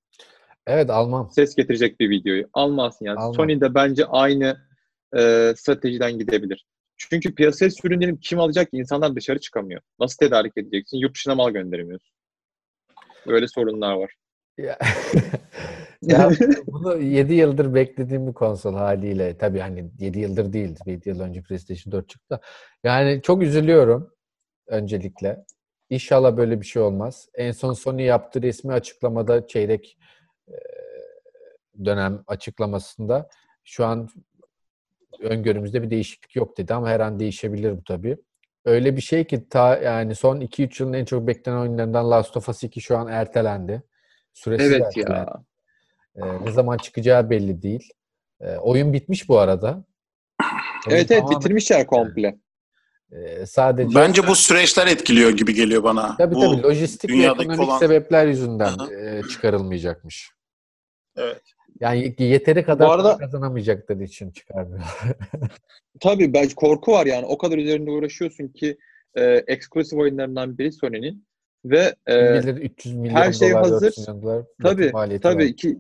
[0.67, 1.31] Evet almam.
[1.31, 2.49] Ses getirecek bir videoyu.
[2.53, 3.19] Almazsın yani.
[3.19, 3.35] Almam.
[3.35, 4.69] Sony de bence aynı
[5.17, 6.67] e, stratejiden gidebilir.
[6.97, 8.77] Çünkü piyasaya sürünlerini kim alacak ki?
[8.77, 9.81] İnsanlar dışarı çıkamıyor.
[10.01, 10.99] Nasıl tedarik edeceksin?
[10.99, 12.15] Yurt dışına mal gönderemiyorsun.
[13.27, 14.15] Böyle sorunlar var.
[16.03, 16.31] Ya,
[16.67, 19.39] bunu 7 yıldır beklediğim bir konsol haliyle.
[19.39, 20.77] Tabii hani 7 yıldır değil.
[20.87, 22.41] 7 yıl önce PlayStation 4 çıktı.
[22.85, 24.11] Yani çok üzülüyorum
[24.67, 25.45] öncelikle.
[25.91, 27.29] İnşallah böyle bir şey olmaz.
[27.35, 29.99] En son Sony yaptığı resmi açıklamada çeyrek
[31.85, 33.29] dönem açıklamasında
[33.65, 34.09] şu an
[35.21, 38.17] öngörümüzde bir değişiklik yok dedi ama her an değişebilir bu tabii.
[38.65, 42.49] Öyle bir şey ki ta yani son 2-3 yılın en çok beklenen oyunlarından Last of
[42.49, 43.83] Us 2 şu an ertelendi.
[44.33, 45.13] Süresi Evet ertelendi.
[45.13, 45.45] ya.
[46.23, 47.93] Ee, ne zaman çıkacağı belli değil.
[48.41, 49.85] Ee, oyun bitmiş bu arada.
[50.91, 52.39] Evet evet tamamen, bitirmişler komple.
[53.13, 56.17] e, sadece Bence bu süreçler etkiliyor gibi geliyor bana.
[56.17, 60.31] tabii bu, tabii lojistik ve dünyadaki ekonomik olan- sebepler yüzünden e, çıkarılmayacakmış.
[61.17, 61.43] Evet.
[61.81, 64.83] Yani yeteri kadar Bu arada- kazanamayacakları için çıkarmıyor.
[66.01, 67.27] Tabii belki korku var yani.
[67.27, 68.79] O kadar üzerinde uğraşıyorsun ki
[69.15, 71.27] e, eksklusif oyunlarından biri Sony'nin
[71.65, 73.87] ve e, Bilir 300 milyon her şey dolar, hazır.
[73.87, 75.53] 400 milyon dolar tabii tabii var.
[75.57, 75.79] ki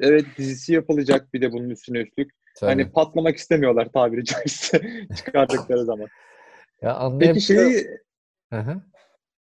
[0.00, 2.30] evet dizisi yapılacak bir de bunun üstüne üstlük.
[2.56, 2.70] Tabii.
[2.70, 4.80] Hani patlamak istemiyorlar tabiri caizse
[5.16, 6.08] çıkardıkları zaman.
[6.82, 7.72] ya Peki şey- anlayabiliyorum.
[7.72, 7.86] şeyi
[8.52, 8.82] Hı hı.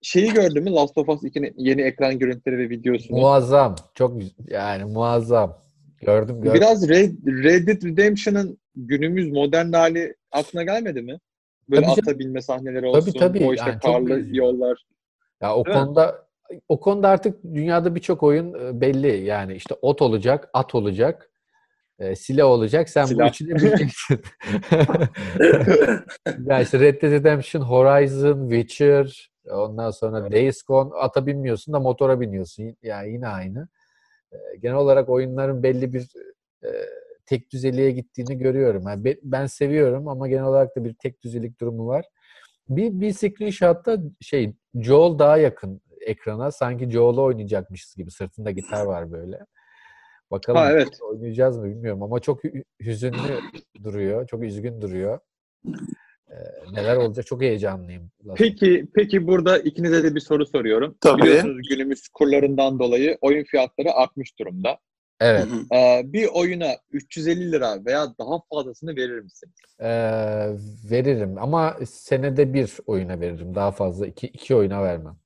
[0.02, 0.72] şeyi gördün mü?
[0.72, 3.18] Last of Us 2'nin yeni ekran görüntüleri ve videosunu.
[3.20, 3.76] Muazzam.
[3.96, 5.58] Çok yani muazzam.
[6.02, 6.54] Gördüm gördüm.
[6.62, 7.12] Biraz Red,
[7.44, 11.20] Red Dead Redemption'ın günümüz modern hali aklına gelmedi mi?
[11.70, 13.20] Böyle Tabii ata binme sahneleri olsun.
[13.20, 13.46] tabii.
[13.46, 14.86] O işte Yani karlı yollar.
[15.42, 15.82] Ya o Değil mi?
[16.70, 19.26] O konuda artık dünyada birçok oyun e, belli.
[19.26, 21.32] Yani işte ot olacak, at olacak,
[22.00, 22.90] e, silah olacak.
[22.90, 23.30] Sen bu Silah.
[23.30, 24.22] üçünü bileceksin.
[26.46, 32.22] ya işte Red Dead Redemption, Horizon, Witcher, ondan sonra Days Gone ata binmiyorsun da motora
[32.22, 32.76] biniyorsun.
[32.84, 33.68] Yani yine aynı.
[34.32, 36.08] E, Genel olarak oyunların belli bir
[36.64, 36.70] e,
[37.26, 38.84] tek düzeliğe gittiğini görüyorum.
[38.88, 42.06] Yani be- ben seviyorum ama genel olarak da bir tek düzelik durumu var.
[42.70, 46.52] Bir, bir screenshot'ta şey Joel daha yakın ekrana.
[46.52, 48.12] Sanki Joel'u oynayacakmışız gibi.
[48.12, 49.40] Sırtında gitar var böyle.
[50.32, 51.02] Bakalım Ha, evet.
[51.02, 53.40] oynayacağız mı bilmiyorum ama çok hü- hüzünlü
[53.84, 54.28] duruyor.
[54.28, 55.20] Çok üzgün duruyor.
[56.32, 56.36] Ee,
[56.74, 58.12] neler olacak çok heyecanlıyım.
[58.36, 60.98] Peki peki burada ikinize de bir soru soruyorum.
[61.02, 61.22] Tabii.
[61.22, 64.78] Biliyorsunuz günümüz kurlarından dolayı oyun fiyatları artmış durumda.
[65.22, 65.48] Evet.
[65.76, 69.54] Ee, bir oyuna 350 lira veya daha fazlasını verir misiniz?
[69.80, 69.88] ee,
[70.92, 73.56] veririm ama senede bir oyuna veririm.
[73.56, 75.18] Daha fazla iki, iki oyuna vermem.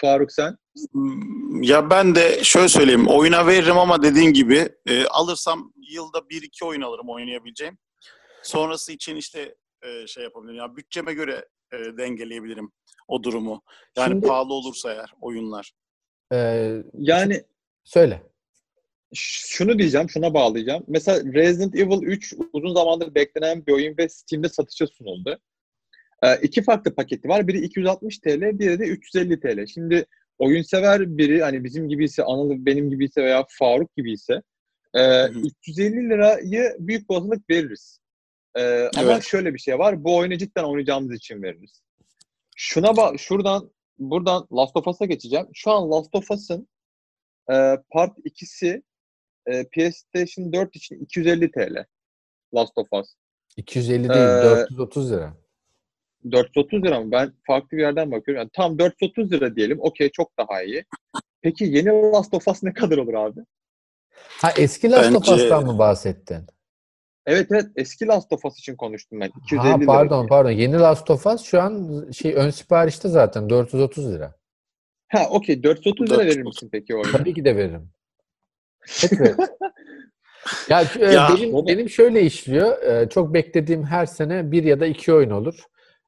[0.00, 0.56] Faruk sen?
[1.60, 3.06] Ya ben de şöyle söyleyeyim.
[3.08, 7.78] Oyuna veririm ama dediğin gibi e, alırsam yılda bir iki oyun alırım oynayabileceğim.
[8.42, 10.56] Sonrası için işte e, şey yapabilirim.
[10.58, 12.72] Ya bütçeme göre e, dengeleyebilirim
[13.08, 13.62] o durumu.
[13.96, 15.72] Yani Şimdi- pahalı olursa eğer oyunlar.
[16.32, 17.44] Ee, Yani
[17.84, 18.22] söyle.
[19.14, 20.84] şunu diyeceğim, şuna bağlayacağım.
[20.88, 25.38] Mesela Resident Evil 3 uzun zamandır beklenen bir oyun ve Steam'de satışa sunuldu.
[26.22, 27.48] Ee, iki farklı paketi var.
[27.48, 29.66] Biri 260 TL, diğeri de 350 TL.
[29.66, 30.06] Şimdi
[30.38, 34.42] oyun sever biri hani bizim gibiyse, Anıl benim gibiyse veya Faruk gibiyse
[34.94, 35.32] e, hı.
[35.66, 37.98] 350 lirayı büyük bir olasılık veririz.
[38.56, 39.22] Ee, Ama Evet.
[39.24, 40.04] şöyle bir şey var.
[40.04, 41.82] Bu oyunu cidden oynayacağımız için veririz.
[42.56, 45.46] Şuna bak, şuradan buradan Last of Us'a geçeceğim.
[45.54, 46.68] Şu an Last of Us'ın
[47.52, 48.82] e, Part 2'si
[49.46, 51.84] e, PlayStation 4 için 250 TL.
[52.54, 53.14] Last of Us.
[53.56, 55.34] 250 değil, Ee, 430 lira.
[56.32, 57.10] 430 lira mı?
[57.12, 58.40] Ben farklı bir yerden bakıyorum.
[58.40, 59.78] Yani tam 430 lira diyelim.
[59.80, 60.84] Okey çok daha iyi.
[61.42, 63.40] Peki yeni Last of Us ne kadar olur abi?
[64.40, 66.46] Ha eski Last of Bence- Us'tan mı bahsettin?
[67.26, 69.30] Evet evet eski Last of Us için konuştum ben.
[69.44, 70.28] 250 Ha lira pardon diye.
[70.28, 70.50] pardon.
[70.50, 74.34] Yeni Last of Us şu an şey ön siparişte zaten 430 lira.
[75.08, 76.46] Ha okey 430 lira verir 430.
[76.46, 77.12] misin peki o oyuna?
[77.18, 77.90] Tabii ki de veririm.
[79.02, 79.36] Net veririm.
[80.70, 82.82] ya, e, Ya, benim benim şöyle işliyor.
[82.82, 85.54] E, Çok beklediğim her sene bir ya da iki oyun olur.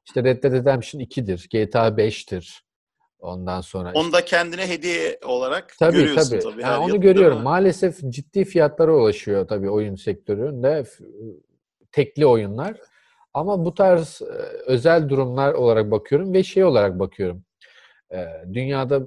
[0.05, 2.59] İşte Red Dead Redemption 2'dir, GTA 5'tir.
[3.19, 6.43] Ondan sonra Onu da kendine hediye olarak Tabii görüyorsun tabii.
[6.43, 6.61] tabii.
[6.61, 7.41] Yani onu görüyorum.
[7.41, 11.03] Maalesef ciddi fiyatlara ulaşıyor tabii oyun sektöründe f-
[11.91, 12.77] tekli oyunlar.
[13.33, 14.25] Ama bu tarz e,
[14.65, 17.43] özel durumlar olarak bakıyorum ve şey olarak bakıyorum.
[18.13, 19.01] E, Dünyada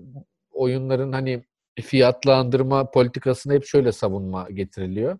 [0.52, 1.42] oyunların hani
[1.82, 5.18] fiyatlandırma politikasına hep şöyle savunma getiriliyor.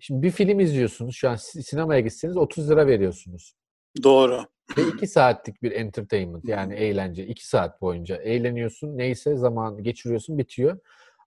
[0.00, 1.14] Şimdi bir film izliyorsunuz.
[1.16, 3.54] Şu an si- sinemaya gitseniz 30 lira veriyorsunuz.
[4.02, 4.44] Doğru.
[4.78, 7.26] Ve 2 saatlik bir entertainment yani eğlence.
[7.26, 8.98] 2 saat boyunca eğleniyorsun.
[8.98, 10.78] Neyse zaman geçiriyorsun bitiyor.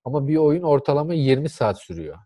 [0.05, 2.17] Ama bir oyun ortalama 20 saat sürüyor.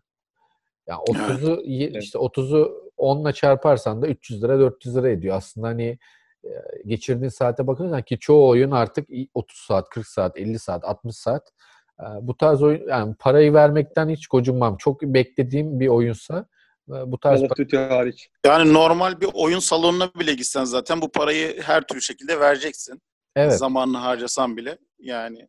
[0.86, 2.02] Yani 30'u ye- Evet.
[2.02, 5.36] işte 30'u 10'la çarparsan da 300 lira 400 lira ediyor.
[5.36, 5.98] Aslında hani
[6.44, 6.50] e,
[6.86, 11.16] geçirdiğin saate bakıyorsan ki çoğu oyun artık i- 30 saat, 40 saat, 50 saat, 60
[11.16, 11.52] saat.
[12.00, 14.76] E, Bu tarz oyun yani parayı vermekten hiç gocunmam.
[14.76, 16.46] Çok beklediğim bir oyunsa
[16.88, 18.28] bu tarz Call of Duty hariç.
[18.46, 23.02] Yani normal bir oyun salonuna bile gitsen zaten bu parayı her türlü şekilde vereceksin.
[23.36, 23.58] evet.
[23.58, 24.78] Zamanını harcasan bile.
[24.98, 25.48] Yani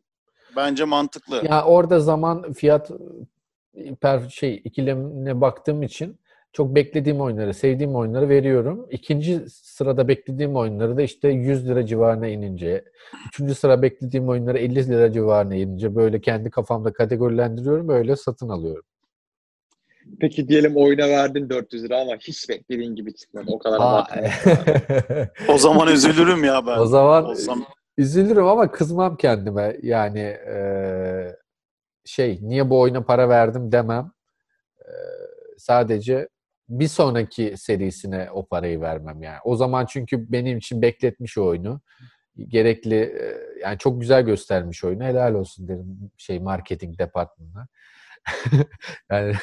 [0.56, 1.42] bence mantıklı.
[1.44, 2.90] Ya orada zaman fiyat
[4.00, 6.20] per şey ikilemine baktığım için
[6.52, 8.86] çok beklediğim oyunları, sevdiğim oyunları veriyorum.
[8.90, 12.84] İkinci sırada beklediğim oyunları da işte 100 lira civarına inince,
[13.28, 18.84] üçüncü sıra beklediğim oyunları 50 lira civarına inince böyle kendi kafamda kategorilendiriyorum, böyle satın alıyorum.
[20.20, 23.46] Peki diyelim oyuna verdin 400 lira ama hiç beklediğin gibi çıkmadı.
[23.48, 24.22] O kadar abartma.
[25.48, 26.78] O zaman üzülürüm ya ben.
[26.78, 27.64] o zaman Olsam
[27.98, 29.76] üzülürüm ama kızmam kendime.
[29.82, 31.36] Yani eee,
[32.04, 34.12] şey niye bu oyuna para verdim demem.
[34.88, 34.94] Eee,
[35.58, 36.28] sadece
[36.68, 39.38] bir sonraki serisine o parayı vermem yani.
[39.44, 41.80] O zaman çünkü benim için bekletmiş o oyunu.
[42.48, 45.04] Gerekli e, yani çok güzel göstermiş oyunu.
[45.04, 47.66] Helal olsun derim şey marketing departmanına.
[49.10, 49.34] yani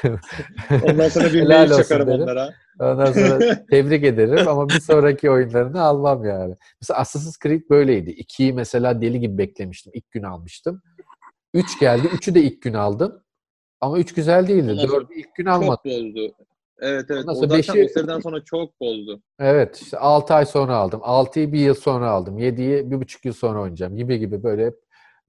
[0.84, 2.22] Ondan sonra bir mail çakarım derim.
[2.22, 2.54] onlara.
[2.80, 6.56] Ondan sonra tebrik ederim ama bir sonraki oyunlarını almam yani.
[6.82, 8.10] Mesela Assassin's Creed böyleydi.
[8.10, 9.92] İkiyi mesela deli gibi beklemiştim.
[9.96, 10.82] İlk gün almıştım.
[11.54, 12.08] Üç geldi.
[12.08, 13.24] Üçü de ilk gün aldım.
[13.82, 14.72] Ama üç güzel değildi.
[14.72, 15.70] Ondan sonra Dördü ilk gün almadım.
[15.84, 16.34] Çok bozdu.
[16.80, 17.22] Evet evet.
[17.22, 19.22] Ondan O sonra zaten beşi- o seriden sonra çok bozdu.
[19.40, 19.82] Evet.
[19.82, 21.00] işte 6 ay sonra aldım.
[21.04, 22.38] 6'yı bir yıl sonra aldım.
[22.40, 23.96] 7'yi bir buçuk yıl sonra oynayacağım.
[23.98, 24.76] Gibi gibi böyle hep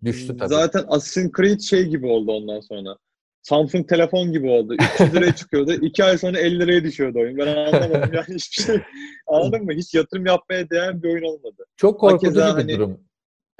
[0.05, 0.49] düştü tabii.
[0.49, 2.97] Zaten Assassin's Creed şey gibi oldu ondan sonra.
[3.42, 4.74] Samsung telefon gibi oldu.
[4.94, 5.72] 300 liraya çıkıyordu.
[5.72, 7.38] 2 ay sonra 50 liraya düşüyordu oyun.
[7.38, 8.81] Ben anlamadım yani hiçbir şey.
[9.27, 9.72] Anladın mı?
[9.72, 11.64] Hiç yatırım yapmaya değer bir oyun olmadı.
[11.77, 13.01] Çok korkutucu Hakeza bir hani- durum.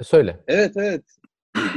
[0.01, 0.39] Söyle.
[0.47, 1.03] Evet evet.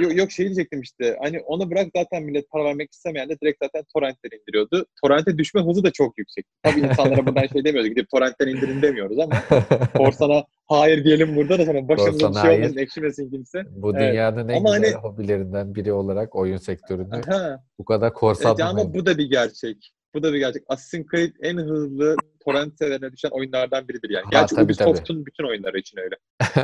[0.00, 1.16] Yok, yok şey diyecektim işte.
[1.22, 4.86] Hani onu bırak zaten millet para vermek istemeyen de direkt zaten torrentleri indiriyordu.
[5.02, 6.44] Torrente düşme hızı da çok yüksek.
[6.62, 7.90] Tabii insanlara buradan şey demiyoruz.
[7.90, 9.34] Gidip torrentten indirin demiyoruz ama
[9.96, 12.76] Korsan'a hayır diyelim burada da sana başımıza Korsan bir şey olmasın, hayır.
[12.86, 13.62] ekşimesin kimse.
[13.70, 14.12] Bu Evet.
[14.12, 17.62] dünyanın en Ama güzel hani- hobilerinden biri olarak oyun sektöründe Ha.
[17.78, 18.76] bu kadar Evet, korsanlamayın.
[18.78, 19.92] ama bu da bir gerçek.
[20.14, 20.62] Bu da bir gerçek.
[20.68, 24.24] Assassin's Creed en hızlı torrent severine düşen oyunlardan biridir yani.
[24.24, 26.16] Ha, Gerçi tabii, Ubisoft'un bütün oyunları için öyle.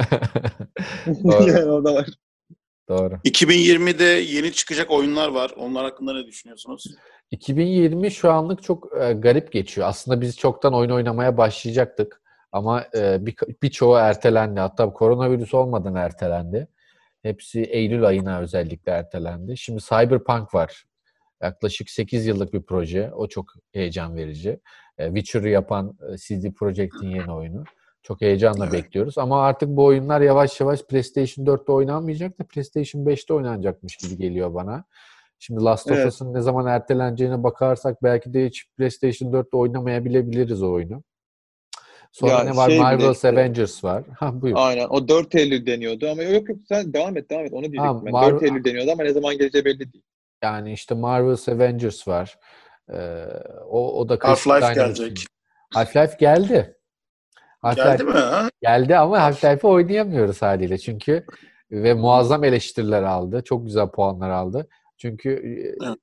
[1.54, 2.06] Yani o da var.
[2.88, 3.14] Doğru.
[3.14, 5.50] 2020'de yeni çıkacak oyunlar var.
[5.56, 6.84] Onlar hakkında ne düşünüyorsunuz?
[7.30, 9.88] 2020 şu anlık çok e, garip geçiyor.
[9.88, 12.22] Aslında biz çoktan oyun oynamaya başlayacaktık.
[12.52, 14.60] Ama e, bir, birçoğu ertelendi.
[14.60, 16.68] Hatta koronavirüs olmadan ertelendi.
[17.22, 19.56] Hepsi Eylül ayına özellikle ertelendi.
[19.56, 20.84] Şimdi Cyberpunk var.
[21.42, 23.12] Yaklaşık 8 yıllık bir proje.
[23.12, 24.60] O çok heyecan verici.
[24.98, 27.64] E, Witcher'ı yapan e, CD Projekt'in yeni oyunu.
[28.02, 28.72] Çok heyecanla Evet.
[28.72, 29.18] bekliyoruz.
[29.18, 34.54] Ama artık bu oyunlar yavaş yavaş PlayStation 4'te oynanmayacak da PlayStation 5'te oynanacakmış gibi geliyor
[34.54, 34.84] bana.
[35.38, 36.06] Şimdi Last of Evet.
[36.06, 41.02] Us'ın ne zaman erteleneceğine bakarsak belki de hiç PlayStation 4'te oynamayabilebiliriz o oyunu.
[42.12, 42.70] Sonra Ya ne var?
[42.70, 44.04] şey Marvel's işte- Avengers var.
[44.18, 44.56] Ha buyur.
[44.58, 44.88] Aynen.
[44.88, 48.12] O 4 Eylül deniyordu ama yok yok sen devam et devam et onu diyecektim ben.
[48.12, 50.04] Marvel- 4 Eylül deniyordu ama ne zaman geleceği belli değil.
[50.42, 52.38] Yani işte Marvel's Avengers var.
[52.92, 53.24] Ee,
[53.68, 55.24] o, o da Half-Life gelecek.
[55.74, 56.77] Half-Life geldi.
[57.62, 58.10] Half-Life Geldi mi?
[58.12, 58.48] Ha?
[58.62, 60.78] Geldi ama Half-Life'ı oynayamıyoruz haliyle.
[60.78, 61.24] Çünkü
[61.70, 63.42] ve muazzam eleştiriler aldı.
[63.44, 64.68] Çok güzel puanlar aldı.
[64.98, 65.98] Çünkü e, Evet.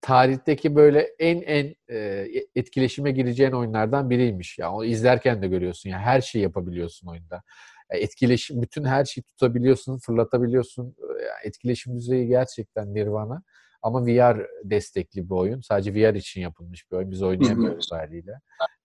[0.00, 4.58] tarihteki böyle en en e, etkileşime gireceğin oyunlardan biriymiş.
[4.58, 5.90] Ya onu izlerken de görüyorsun.
[5.90, 7.42] Ya her şeyi yapabiliyorsun oyunda.
[7.92, 10.96] Ya etkileşim bütün her şeyi tutabiliyorsun, fırlatabiliyorsun.
[11.44, 13.42] Etkileşim düzeyi gerçekten nirvana.
[13.82, 15.60] Ama VR destekli bir oyun.
[15.60, 17.10] Sadece VR için yapılmış bir oyun.
[17.10, 18.32] Biz oynayamıyoruz haliyle.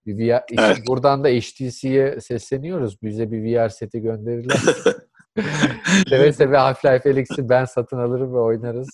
[0.06, 0.78] Bir VR, Evet.
[0.88, 3.02] Buradan da HTC'ye sesleniyoruz.
[3.02, 4.58] Bize bir VR seti gönderirler.
[6.10, 8.90] seve seve Half-Life Alyx'i ben satın alırım ve oynarız.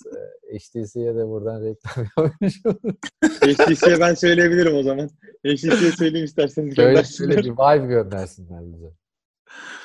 [0.51, 2.97] Ee, HTC'ye de buradan reklam yapmış olurum.
[3.23, 5.09] HTC'ye ben söyleyebilirim o zaman.
[5.45, 7.33] HTC'ye söyleyeyim isterseniz göndersinler.
[7.33, 8.91] şöyle bir vibe göndersinler bize.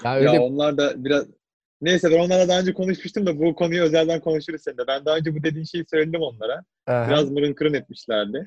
[0.04, 1.26] Ya öyle Ya onlar da biraz
[1.80, 4.86] Neyse ben onlarla daha önce konuşmuştum da bu konuyu özelden konuşuruz seninle.
[4.88, 6.64] Ben daha önce bu dediğin şeyi söyledim onlara.
[6.86, 7.08] Aha.
[7.08, 8.46] Biraz mırın kırın etmişlerdi.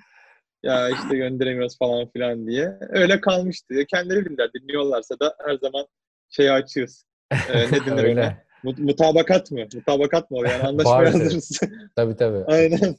[0.64, 2.78] Ya işte gönderemiyoruz falan filan diye.
[2.90, 3.76] Öyle kalmıştı.
[3.88, 4.50] Kendileri bilirler.
[4.54, 5.86] Dinliyorlarsa da her zaman
[6.30, 7.06] şey açığız.
[7.32, 8.02] Ee, ne denir ona?
[8.02, 8.46] öyle.
[8.64, 9.60] Mut- Mutabakat mı?
[9.74, 10.38] Mutabakat mı?
[10.50, 11.60] Yani anlaşmaya hazırız.
[11.96, 12.44] Tabii tabii.
[12.46, 12.96] Aynen.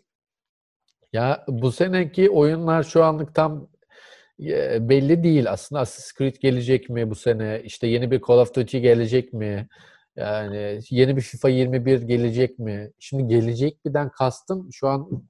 [1.13, 3.69] Ya bu seneki oyunlar şu anlık tam
[4.41, 5.81] e, belli değil aslında.
[5.81, 7.61] Assassin's Creed gelecek mi bu sene?
[7.65, 9.69] İşte yeni bir Call of Duty gelecek mi?
[10.17, 12.91] Yani yeni bir FIFA 21 gelecek mi?
[12.99, 15.23] Şimdi gelecek birden kastım şu an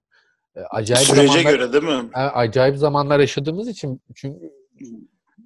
[0.70, 2.10] acayip Sürece zamanlar, göre değil mi?
[2.14, 4.50] acayip zamanlar yaşadığımız için çünkü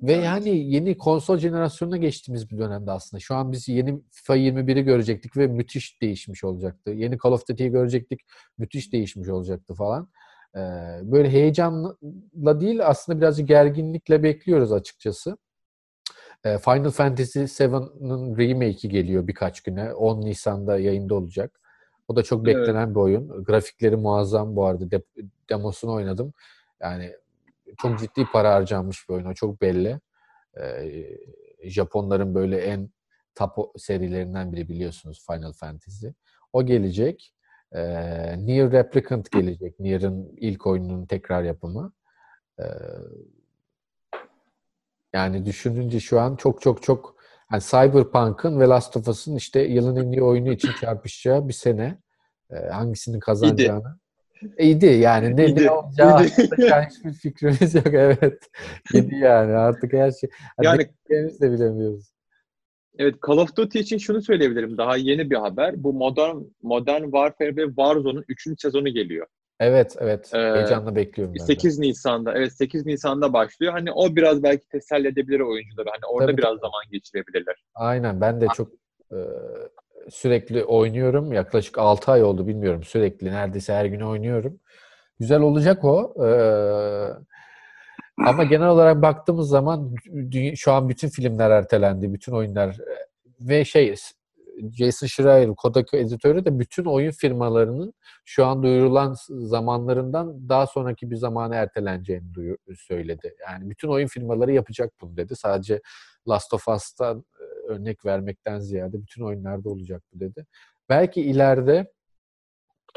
[0.03, 3.21] ve yani yeni konsol jenerasyonuna geçtiğimiz bir dönemde aslında.
[3.21, 6.90] Şu an biz yeni FIFA 21'i görecektik ve müthiş değişmiş olacaktı.
[6.90, 8.21] Yeni Call of Duty'yi görecektik,
[8.59, 10.09] müthiş değişmiş olacaktı falan.
[10.57, 10.61] Ee,
[11.03, 15.37] böyle heyecanla değil aslında birazcık gerginlikle bekliyoruz açıkçası.
[16.45, 19.95] Ee, Final Fantasy VII'nin remake'i geliyor birkaç güne.
[19.95, 21.61] 10 Nisan'da yayında olacak.
[22.09, 22.57] O da çok Evet.
[22.57, 23.45] beklenen bir oyun.
[23.45, 24.90] Grafikleri muazzam bu arada.
[24.90, 25.03] De-
[25.51, 26.33] demosunu oynadım.
[26.81, 27.17] Yani
[27.83, 29.25] çok ciddi para harcanmış bir oyun.
[29.25, 30.01] O çok belli.
[30.61, 31.05] Ee,
[31.62, 32.90] Japonların böyle en
[33.35, 36.07] top serilerinden biri biliyorsunuz Final Fantasy.
[36.53, 37.35] O gelecek.
[37.73, 39.81] Ee, Nier Replicant gelecek.
[39.81, 41.93] Nier'ın ilk oyununun tekrar yapımı.
[42.61, 42.64] Ee,
[45.12, 47.17] yani düşününce şu an çok çok çok
[47.52, 51.98] yani Cyberpunk'ın ve Last of Us'ın işte yılın en iyi oyunu için çarpışacağı bir sene.
[52.50, 53.98] Ee, hangisinin kazanacağını.
[54.59, 55.37] İyiydi yani.
[55.37, 55.64] Ne, İyiydi.
[55.64, 56.14] ne olacağı
[56.74, 57.87] an hiçbir fikrimiz yok.
[57.92, 58.50] Evet.
[58.94, 59.52] İyiydi yani.
[59.52, 60.30] Artık her şey.
[60.62, 62.14] Yani- diyeceğimizi de bilemiyoruz.
[62.98, 64.78] Evet Call of Duty için şunu söyleyebilirim.
[64.78, 65.85] Daha yeni bir haber.
[65.85, 68.61] Bu Modern Modern Warfare ve Warzone'un 3.
[68.61, 69.26] sezonu geliyor.
[69.61, 70.31] Evet, evet.
[70.35, 71.47] Ee, Heyecanla bekliyorum ben de.
[71.47, 72.35] 8 Nisan'da.
[72.35, 73.73] Evet 8 Nisan'da başlıyor.
[73.73, 75.88] Hani o biraz belki teselli edebilir oyuncuları.
[75.88, 76.61] Hani orada Tabii, biraz tabii.
[76.61, 77.64] zaman geçirebilirler.
[77.75, 78.69] Aynen ben de çok
[79.12, 79.19] e,
[80.11, 81.33] sürekli oynuyorum.
[81.33, 82.83] Yaklaşık 6 ay oldu bilmiyorum.
[82.83, 84.61] Sürekli neredeyse her gün oynuyorum.
[85.19, 86.14] Güzel olacak o.
[86.27, 87.09] Ee,
[88.27, 89.95] ama genel olarak baktığımız zaman
[90.55, 92.12] şu an bütün filmler ertelendi.
[92.12, 92.97] Bütün oyunlar e,
[93.40, 93.88] ve şey
[94.73, 101.17] Jason Schreier, Kodak editörü de bütün oyun firmalarının şu an duyurulan zamanlarından daha sonraki bir
[101.17, 103.35] zamana erteleneceğini söyledi.
[103.49, 105.37] Yani bütün oyun firmaları yapacak bunu dedi.
[105.37, 105.81] Sadece
[106.29, 110.47] Last of Us'tan e, örnek vermekten ziyade bütün oyunlarda olacak bu dedi.
[110.88, 111.93] Belki ileride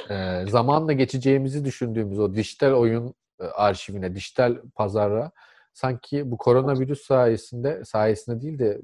[0.10, 5.32] e, zamanla geçeceğimizi düşündüğümüz o dijital oyun e, arşivine, dijital pazara
[5.74, 8.82] sanki bu koronavirüs sayesinde sayesinde değil de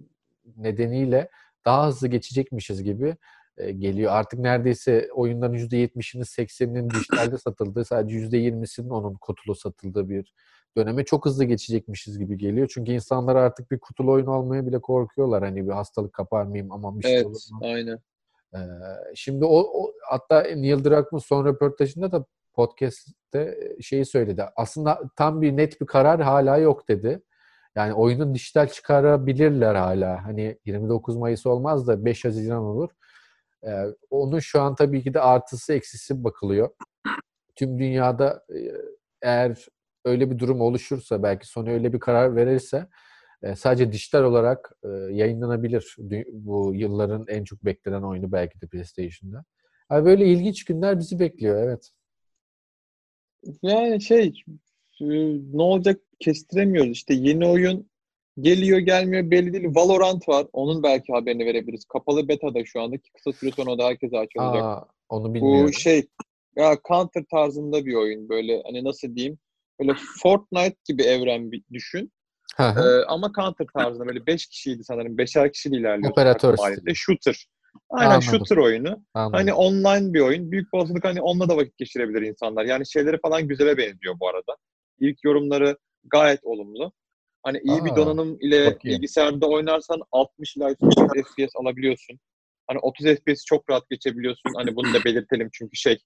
[0.58, 1.30] nedeniyle
[1.66, 3.16] daha hızlı geçecekmişiz gibi
[3.58, 4.12] e, geliyor.
[4.12, 10.34] Artık neredeyse oyunların %70'inin 80'inin dijitalde satıldığı, sadece %20'sinin onun kutulu satıldığı bir
[10.78, 12.72] döneme çok hızlı geçecekmişiz gibi geliyor.
[12.74, 15.44] Çünkü insanlar artık bir kutulu oyun almaya bile korkuyorlar.
[15.44, 17.60] Hani bir hastalık kapar mıyım aman bir şey Evet olur mu?
[17.64, 18.00] aynen.
[18.56, 18.60] Ee,
[19.16, 24.44] şimdi o, o hatta Neil Druckmann son röportajında da podcast'te şeyi söyledi.
[24.56, 27.22] Aslında tam bir net bir karar hala yok dedi.
[27.76, 30.26] Yani oyunun dijital çıkarabilirler hala.
[30.26, 32.90] Hani 29 Mayıs olmaz da 5 Haziran olur.
[33.68, 36.70] Ee, onun şu an tabii ki de artısı eksisi bakılıyor.
[37.56, 38.58] Tüm dünyada e,
[39.22, 39.68] eğer
[40.06, 42.88] öyle bir durum oluşursa belki Sony öyle bir karar verirse
[43.44, 45.96] e, sadece dijital olarak e, yayınlanabilir
[46.32, 49.44] bu yılların en çok beklenen oyunu belki de PlayStation'da.
[49.92, 51.92] Yani böyle ilginç günler bizi bekliyor evet.
[53.62, 54.34] Yani şey
[55.00, 56.92] ne olacak kestiremiyoruz.
[56.92, 57.90] İşte yeni oyun
[58.40, 59.76] geliyor gelmiyor belli değil.
[59.76, 60.48] Valorant var.
[60.54, 61.86] Onun belki haberini verebiliriz.
[61.86, 64.64] Kapalı beta'da şu anda ki kısa süre sonra da herkese açılacak.
[64.64, 65.68] Aa, onu bilmiyorum.
[65.68, 66.08] Bu şey
[66.56, 68.30] ya Counter tarzında bir oyun.
[68.30, 69.38] Böyle hani nasıl diyeyim?
[69.80, 72.12] Böyle Fortnite gibi evren bir düşün.
[72.58, 73.02] Hı hı.
[73.02, 75.18] Ee, ama Counter tarzında böyle 5 kişiydi sanırım.
[75.18, 76.12] 5'er kişiyle ilerliyor.
[76.12, 76.56] Operatör.
[76.94, 77.48] Shooter.
[77.90, 78.22] Aynen Anladım.
[78.22, 79.04] shooter oyunu.
[79.14, 79.38] Anladım.
[79.40, 80.52] Hani online bir oyun.
[80.52, 82.66] Büyük olasılık hani onunla da vakit geçirebilir insanlar.
[82.66, 84.58] Yani şeyleri falan güzele benziyor bu arada.
[85.00, 86.92] İlk yorumları gayet olumlu.
[87.44, 90.78] Hani iyi bir Aa, donanım ile bilgisayarda oynarsan 60 ila 100
[91.26, 92.20] FPS alabiliyorsun.
[92.68, 94.54] Hani 30 FPS çok rahat geçebiliyorsun.
[94.56, 95.98] Hani bunu da belirtelim çünkü şey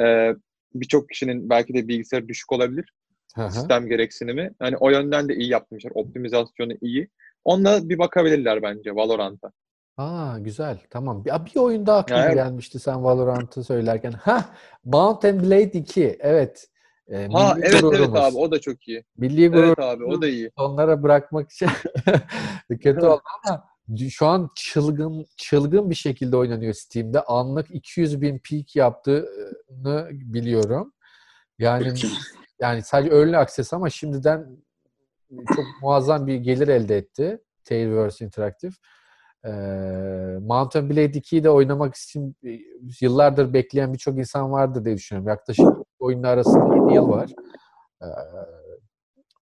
[0.00, 0.30] e,
[0.74, 2.92] birçok kişinin belki de bilgisayarı düşük olabilir.
[3.34, 3.50] Hı hı.
[3.50, 4.50] Sistem gereksinimi.
[4.58, 5.92] Hani o yönden de iyi yapmışlar.
[5.94, 7.08] Optimizasyonu iyi.
[7.44, 9.52] Onunla bir bakabilirler bence Valorant'a.
[9.96, 10.78] Aa güzel.
[10.90, 11.24] Tamam.
[11.24, 12.34] Bir, bir oyun daha aklıma Ya, evet.
[12.34, 14.12] gelmişti sen Valorant'ı söylerken.
[14.12, 14.44] Ha,
[14.84, 16.16] Mount and Blade 2.
[16.20, 16.68] Evet.
[17.08, 18.20] Ee, Ha milli evet evet gururumuz.
[18.20, 19.04] abi o da çok iyi.
[19.16, 20.50] Milli gurur Evet abi o da iyi.
[20.56, 21.68] onlara bırakmak için
[22.82, 23.64] kötü oldu ama
[24.10, 27.20] şu an çılgın çılgın bir şekilde oynanıyor Steam'de.
[27.22, 30.92] Anlık 200 bin peak yaptığını biliyorum.
[31.58, 31.92] Yani
[32.60, 34.56] yani sadece early access ama şimdiden
[35.56, 37.38] çok muazzam bir gelir elde etti.
[37.64, 38.72] Tailverse Interactive.
[39.44, 39.50] Ee,
[40.40, 42.58] Mountain Blade 2'yi de oynamak için e,
[43.00, 45.28] yıllardır bekleyen birçok insan vardır diye düşünüyorum.
[45.28, 45.66] Yaklaşık
[46.04, 47.30] oyunun arasında 7 yıl var.
[48.02, 48.06] Ee,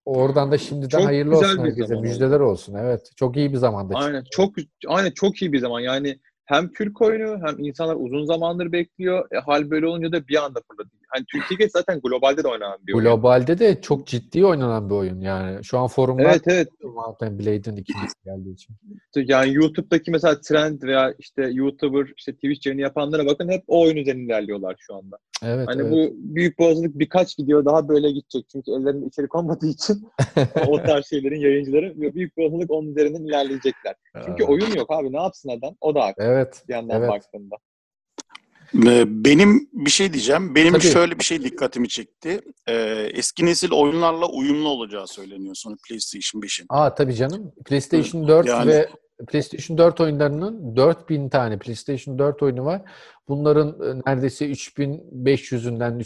[0.05, 1.95] oradan da şimdiden Çok hayırlı olsun herkese.
[1.95, 2.75] Müjdeler olsun.
[2.75, 3.11] Evet.
[3.17, 4.07] Çok iyi bir zamanda çıktı.
[4.07, 4.55] Aynen çok
[4.87, 5.81] aynen çok iyi bir zaman.
[5.81, 9.29] Yani hem Türk oyunu hem insanlar uzun zamandır bekliyor.
[9.33, 10.91] E, hal böyle olunca da bir anda fırladı.
[11.15, 13.05] Hani Türkiye'de zaten globalde de oynanan bir oyun.
[13.05, 15.65] Globalde de çok ciddi oynanan bir oyun yani.
[15.65, 16.69] Şu an forumlar Evet evet.
[16.83, 18.77] Mountain Blade'in ikincisi geldiği için.
[19.17, 23.97] Yani YouTube'daki mesela trend veya işte YouTuber, işte Twitch yayını yapanlara bakın hep o oyun
[23.97, 25.19] üzerine ilerliyorlar şu anda.
[25.45, 25.93] Evet, Hani evet.
[25.93, 28.49] bu büyük boğazlık birkaç video daha böyle gidecek.
[28.53, 30.09] Çünkü ellerinde içerik olmadığı için
[30.69, 33.95] o tarz şeylerin yayıncıları büyük boğazlık onun üzerinden ilerleyecekler.
[34.27, 35.13] Çünkü Aa, oyun yok abi.
[35.13, 35.77] Ne yapsın adam?
[35.81, 36.65] O da haklı Evet.
[36.69, 37.11] bir yandan evet.
[37.11, 37.57] baktığında.
[38.87, 40.55] Ee, Benim bir şey diyeceğim.
[40.55, 40.83] Benim Tabii.
[40.83, 42.41] şöyle bir şey dikkatimi çekti.
[42.69, 42.75] Ee,
[43.15, 46.67] eski nesil oyunlarla uyumlu olacağı söyleniyor sonra PlayStation 5'in.
[46.69, 47.53] Aa tabii canım.
[47.67, 48.89] PlayStation 4 Yani- ve
[49.29, 52.83] PlayStation 4 oyunlarının 4000 tane PlayStation 4 oyunu var.
[53.29, 55.99] Bunların e, neredeyse 3500'ünden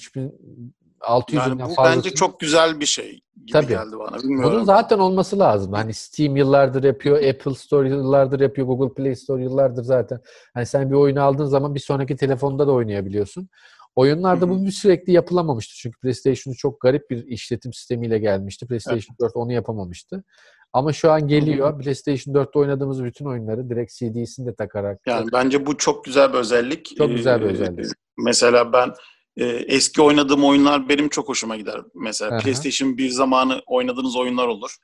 [1.06, 1.96] 3600'ünden Yani bu fazlası.
[1.96, 3.66] bence çok güzel bir şey gibi Tabii.
[3.68, 4.10] geldi bana.
[4.10, 4.64] Bunun Bilmiyorum.
[4.64, 5.72] zaten olması lazım.
[5.72, 10.20] Hani Steam yıllardır yapıyor, Apple Store yıllardır yapıyor, Google Play Store yıllardır zaten.
[10.54, 13.48] Hani sen bir oyunu aldığın zaman bir sonraki telefonda da oynayabiliyorsun.
[13.96, 14.66] Oyunlarda Hı hı.
[14.66, 15.74] bu sürekli yapılamamıştı.
[15.76, 18.66] Çünkü PlayStation çok garip bir işletim sistemiyle gelmişti.
[18.66, 20.24] PlayStation 4 onu yapamamıştı.
[20.72, 21.82] Ama şu an geliyor.
[21.82, 25.00] PlayStation 4'te oynadığımız bütün oyunları direkt CD'sini de takarak.
[25.06, 26.96] Yani bence bu çok güzel bir özellik.
[26.98, 27.86] Çok güzel bir Ee, özellik.
[28.18, 28.90] Mesela ben
[29.36, 31.80] e, eski oynadığım oyunlar benim çok hoşuma gider.
[31.94, 32.38] Mesela Aha.
[32.38, 34.76] PlayStation 1 zamanı oynadığınız oyunlar olur.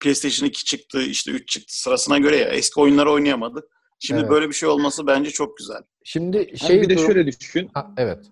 [0.00, 3.64] PlayStation 2 çıktı, işte 3 çıktı sırasına göre ya eski oyunları oynayamadık.
[4.00, 4.30] Şimdi Evet.
[4.30, 5.82] böyle bir şey olması bence çok güzel.
[6.04, 7.70] Şimdi şey bir de durum- şöyle düşün.
[7.74, 8.24] Ha, evet.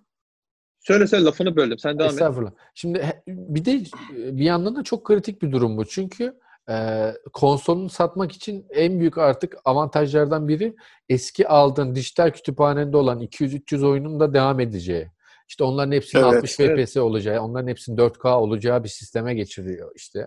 [0.81, 1.79] Söyle söyle lafını böldüm.
[1.79, 2.13] Sen devam et.
[2.13, 2.51] Estağfurullah.
[2.75, 5.85] Şimdi he- bir de e, bir yandan da çok kritik bir durum bu.
[5.85, 6.35] Çünkü
[6.71, 10.75] e, konsolunu satmak için en büyük artık avantajlardan biri
[11.09, 15.09] eski aldığın dijital kütüphanende olan 200-300 oyunun da devam edeceği.
[15.51, 16.89] İşte onların hepsinin Evet, 60 evet.
[16.89, 20.27] FPS olacağı, onların hepsinin 4K olacağı bir sisteme geçiriyor işte.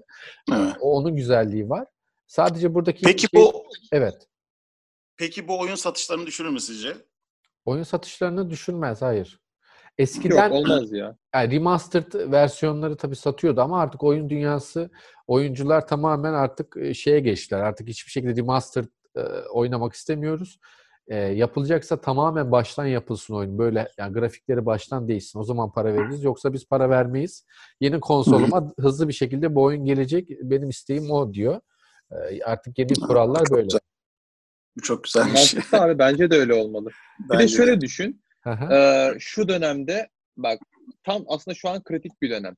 [0.52, 0.76] Evet.
[0.82, 1.88] O onun güzelliği var.
[2.28, 4.28] Sadece buradaki Peki şey- bu evet.
[5.18, 6.94] peki bu oyun satışlarını düşürür mü sizce?
[7.66, 9.40] Oyun satışlarını düşürmez, hayır.
[9.98, 11.18] Eskiden Yok olmaz ya.
[11.36, 14.90] Yani remastered versiyonları tabii satıyordu ama artık oyun dünyası
[15.28, 17.60] oyuncular tamamen artık e, şeye geçtiler.
[17.60, 20.60] Artık hiçbir şekilde remastered e, oynamak istemiyoruz.
[21.08, 23.58] E, yapılacaksa tamamen baştan yapılsın oyun.
[23.58, 25.40] Böyle yani grafikleri baştan değişsin.
[25.40, 26.24] O zaman para veririz.
[26.24, 27.46] Yoksa biz para vermeyiz.
[27.80, 30.30] Yeni konsoluma hızlı bir şekilde bu oyun gelecek.
[30.42, 31.62] Benim isteğim o diyor.
[32.12, 33.64] E, artık yeni kurallar Çok böyle.
[33.64, 33.80] güzel.
[34.78, 35.54] Bu çok güzelmiş.
[35.54, 36.90] Mantıklı abi bence de öyle olmalı.
[37.20, 38.24] Bir de Bence şöyle düşün.
[38.42, 38.74] Hı hı.
[38.74, 40.60] Ee, şu dönemde bak
[41.04, 42.56] tam aslında şu an kritik bir dönem.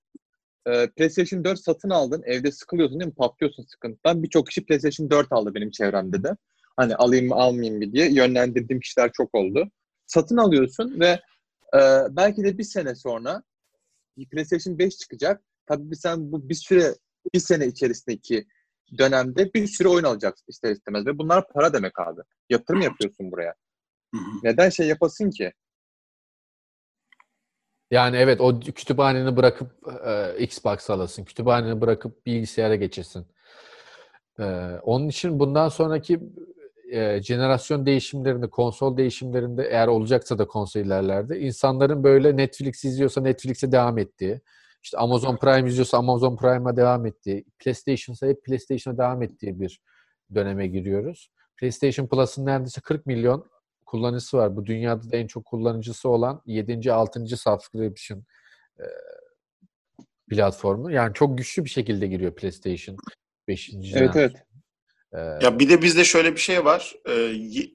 [0.68, 2.24] Ee, PlayStation 4 satın aldın.
[2.26, 3.16] Evde sıkılıyorsun değil mi?
[3.16, 4.24] Patlıyorsun sıkıntıdan.
[4.24, 6.38] Birçok kişi PlayStation 4 aldı benim çevremde de.
[6.78, 9.72] Hani alayım mı almayayım mı diye yönlendirdiğim kişiler çok oldu.
[10.06, 11.20] Satın alıyorsun ve
[11.76, 13.44] e, belki de bir sene sonra
[14.32, 15.44] PlayStation 5 çıkacak.
[15.66, 16.96] Tabii bir sen bu bir süre
[17.34, 18.48] bir sene içerisindeki
[18.98, 22.22] dönemde bir sürü oyun alacaksın ister istemez ve bunlar para demek abi.
[22.50, 23.54] Yatırım yapıyorsun buraya.
[24.16, 24.40] Hı hı.
[24.44, 25.54] Neden şey yapasın ki?
[27.92, 29.72] Yani evet o kütüphaneni bırakıp
[30.06, 31.26] e, Xbox alasın.
[31.26, 33.26] Kütüphaneni bırakıp bilgisayara geçirsin.
[34.40, 34.44] E,
[34.84, 36.20] onun için bundan sonraki
[36.96, 43.72] e, jenerasyon değişimlerinde, konsol değişimlerinde eğer olacaksa da konsol ilerlerde insanların böyle Netflix izliyorsa Netflix'e
[43.72, 44.42] devam ettiği,
[44.84, 49.82] işte Amazon Prime izliyorsa Amazon Prime'a devam ettiği, PlayStation'sa hep PlayStation'a devam ettiği bir
[50.36, 51.32] döneme giriyoruz.
[51.58, 53.46] PlayStation Plus'ın neredeyse 40 milyon
[53.86, 54.56] kullanıcısı var.
[54.56, 56.94] Bu dünyada da en çok kullanıcısı olan 7.
[56.94, 57.28] 6.
[57.28, 58.24] subscription
[58.80, 58.86] e,
[60.30, 60.92] platformu.
[60.92, 62.98] Yani çok güçlü bir şekilde giriyor PlayStation
[63.48, 63.74] 5.
[63.96, 64.36] Evet evet.
[65.14, 66.96] E, Ya bir de bizde şöyle bir şey var.
[67.06, 67.72] Ee, ye-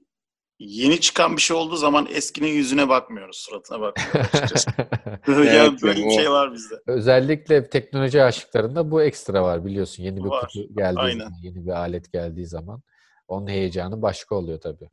[0.58, 4.70] yeni çıkan bir şey olduğu zaman eskinin yüzüne bakmıyoruz, suratına bakmıyoruz açıkçası.
[5.28, 6.74] Evet, böyle bir şey var bizde.
[6.86, 10.02] Özellikle teknoloji aşıklarında bu ekstra var biliyorsun.
[10.02, 11.18] Yeni bir Var, kutu geldiği aynen.
[11.18, 12.82] zaman, yeni bir alet geldiği zaman
[13.28, 14.88] onun heyecanı başka oluyor tabii.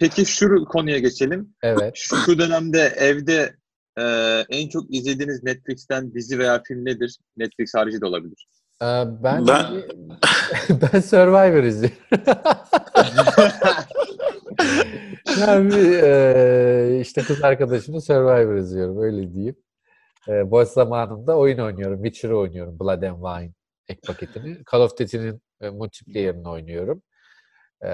[0.00, 1.54] Peki şu konuya geçelim.
[1.62, 1.92] Evet.
[1.96, 3.56] Şu dönemde evde
[3.98, 4.02] e,
[4.50, 7.18] en çok izlediğiniz Netflix'ten dizi veya film nedir?
[7.36, 8.48] Netflix harici de olabilir.
[8.82, 9.82] Ee, ben Ben-
[10.92, 11.98] ben Survivor izliyorum.
[15.40, 19.56] yani bir, e, işte kız arkadaşımla Survivor izliyorum öyle diyeyim.
[20.28, 22.02] E, boş zamanımda oyun oynuyorum.
[22.04, 22.78] Witcher oynuyorum.
[22.80, 23.52] Blood and Wine
[23.88, 24.58] ek paketini.
[24.72, 27.02] Call of Duty'nin e, multiplayer'ını oynuyorum.
[27.84, 27.90] E,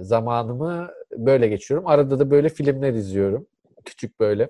[0.00, 1.86] zamanımı böyle geçiyorum.
[1.86, 3.46] Arada da böyle filmler izliyorum.
[3.84, 4.48] Küçük böyle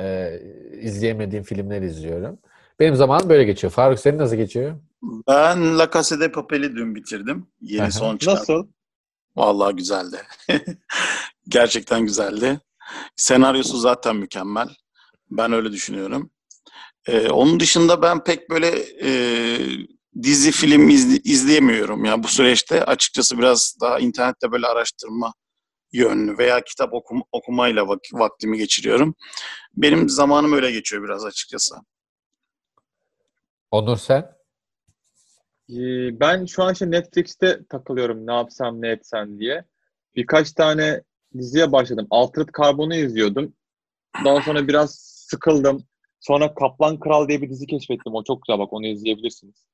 [0.00, 0.32] e,
[0.80, 2.38] izleyemediğim filmler izliyorum.
[2.80, 3.72] Benim zamanım böyle geçiyor.
[3.72, 4.80] Faruk senin nasıl geçiyor?
[5.28, 7.46] Ben La Casa de Papel'i dün bitirdim.
[7.60, 8.34] Yeni son çıkan.
[8.34, 8.66] Nasıl?
[9.36, 10.16] Vallahi güzeldi.
[11.48, 12.60] Gerçekten güzeldi.
[13.16, 14.68] Senaryosu zaten mükemmel.
[15.30, 16.30] Ben öyle düşünüyorum.
[17.06, 18.68] Ee, onun dışında ben pek böyle
[19.02, 19.10] e,
[20.22, 22.04] dizi, film izle- izleyemiyorum.
[22.04, 25.32] Ya bu süreçte açıkçası biraz daha internette böyle araştırma
[25.92, 29.14] yönlü veya kitap okum, okumayla vak- vaktimi geçiriyorum.
[29.76, 31.74] Benim zamanım öyle geçiyor biraz açıkçası.
[33.70, 34.38] Onur sen?
[35.70, 39.64] Ee, Ben şu an işte Netflix'te takılıyorum ne yapsam ne etsem diye.
[40.16, 41.02] Birkaç tane
[41.38, 42.06] diziye başladım.
[42.10, 43.54] Altered Carbon'u izliyordum.
[44.24, 44.94] Daha sonra biraz
[45.30, 45.84] sıkıldım.
[46.20, 48.14] Sonra Kaplan Kral diye bir dizi keşfettim.
[48.14, 49.66] O çok güzel bak onu izleyebilirsiniz.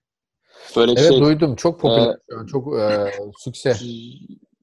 [0.77, 1.57] Böyle Evet şey duydum.
[1.57, 2.47] Çok popüler e.
[2.47, 3.77] Çok e, sükse.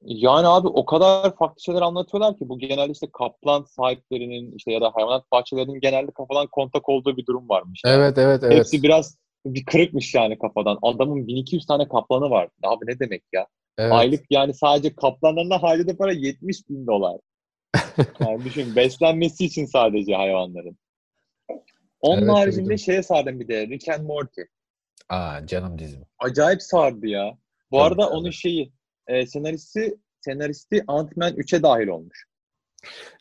[0.04, 4.82] Yani abi o kadar farklı şeyler anlatıyorlar ki bu genelde işte kaplan sahiplerinin işte ya
[4.82, 7.82] da hayvanat bahçelerinin genelde kafadan kontak olduğu bir durum varmış.
[7.86, 7.96] Yani.
[7.96, 8.58] Evet evet evet.
[8.58, 10.80] Hepsi biraz bir kırıkmış yani kafadan.
[10.82, 12.50] Adamın 1200 tane kaplanı var.
[12.64, 13.48] Abi ne demek ya?
[13.78, 13.92] evet.
[13.94, 17.18] Aylık yani sadece kaplanlarına harcadığı para 70 bin dolar.
[18.20, 20.78] Yani düşün beslenmesi için sadece hayvanların.
[22.02, 22.78] Onun Evet, haricinde duydum.
[22.78, 24.42] şeye sardım bir de Rick and Morty.
[25.10, 26.02] Aa canım dizim.
[26.20, 27.38] Acayip sardı ya.
[27.72, 28.16] Bu Tabii, arada tabii.
[28.18, 28.72] onun şeyi
[29.08, 32.26] e, senaristi senaristi Ant-Man 3'e dahil olmuş.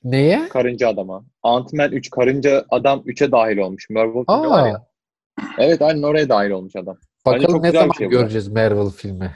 [0.05, 0.49] Neye?
[0.49, 1.24] Karınca Adam'a.
[1.43, 3.91] Ant-Man 3 Karınca Adam 3'e dahil olmuş.
[3.91, 4.87] Marvel filmi var Aa, ya.
[5.59, 6.97] Evet aynen oraya dahil olmuş adam.
[7.26, 8.11] Bence bakalım ne zaman şey bu.
[8.11, 9.33] göreceğiz Marvel filmi.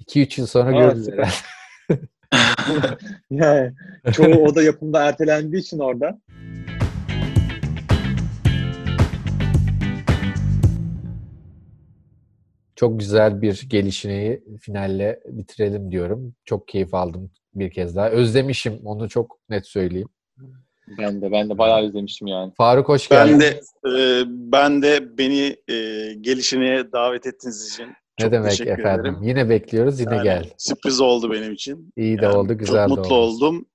[0.00, 0.94] 2-3 yıl sonra Evet.
[0.94, 1.30] görürüz herhalde.
[3.30, 3.72] Yani
[4.12, 6.20] çoğu o da yapımda ertelendiği için orada.
[12.76, 16.34] Çok güzel bir gelişini finalle bitirelim diyorum.
[16.44, 18.08] Çok keyif aldım bir kez daha.
[18.10, 20.08] Özlemişim onu çok net söyleyeyim.
[20.98, 22.52] Ben de ben de bayağı izlemiştim yani.
[22.56, 23.32] Faruk hoş geldin.
[23.32, 23.60] Ben de
[24.00, 25.74] e, ben de beni e,
[26.20, 29.00] gelişine davet ettiğiniz için ne çok demek teşekkür efendim.
[29.00, 29.22] ederim.
[29.22, 30.00] Yine bekliyoruz.
[30.00, 30.50] Yine Yani gel.
[30.58, 31.92] Sürpriz oldu benim için.
[31.96, 33.46] İyi de Yani oldu, güzel de Çok mutlu oldu.
[33.46, 33.66] oldum.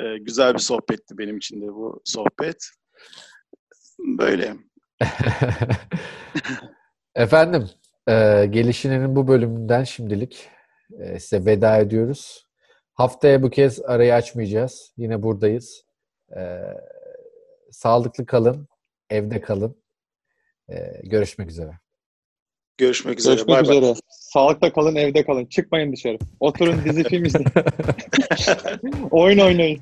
[0.00, 2.64] E, güzel bir sohbetti benim için de bu sohbet.
[4.18, 4.54] Böyle.
[7.14, 7.68] Efendim,
[8.08, 10.48] e, gelişinin bu bölümünden şimdilik
[11.00, 12.46] e, size veda ediyoruz.
[12.92, 14.92] Haftaya bu kez arayı açmayacağız.
[14.96, 15.84] Yine buradayız.
[16.36, 16.60] E,
[17.70, 18.68] sağlıklı kalın,
[19.10, 19.76] evde kalın.
[20.68, 21.70] E, görüşmek üzere.
[22.78, 23.34] Görüşmek üzere.
[23.34, 23.78] Görüşmek Bay bay.
[23.78, 23.94] üzere.
[24.08, 25.46] Sağlıkla kalın, evde kalın.
[25.46, 26.18] Çıkmayın dışarı.
[26.40, 27.48] Oturun dizi film izleyin.
[29.10, 29.80] Oyun oynayın.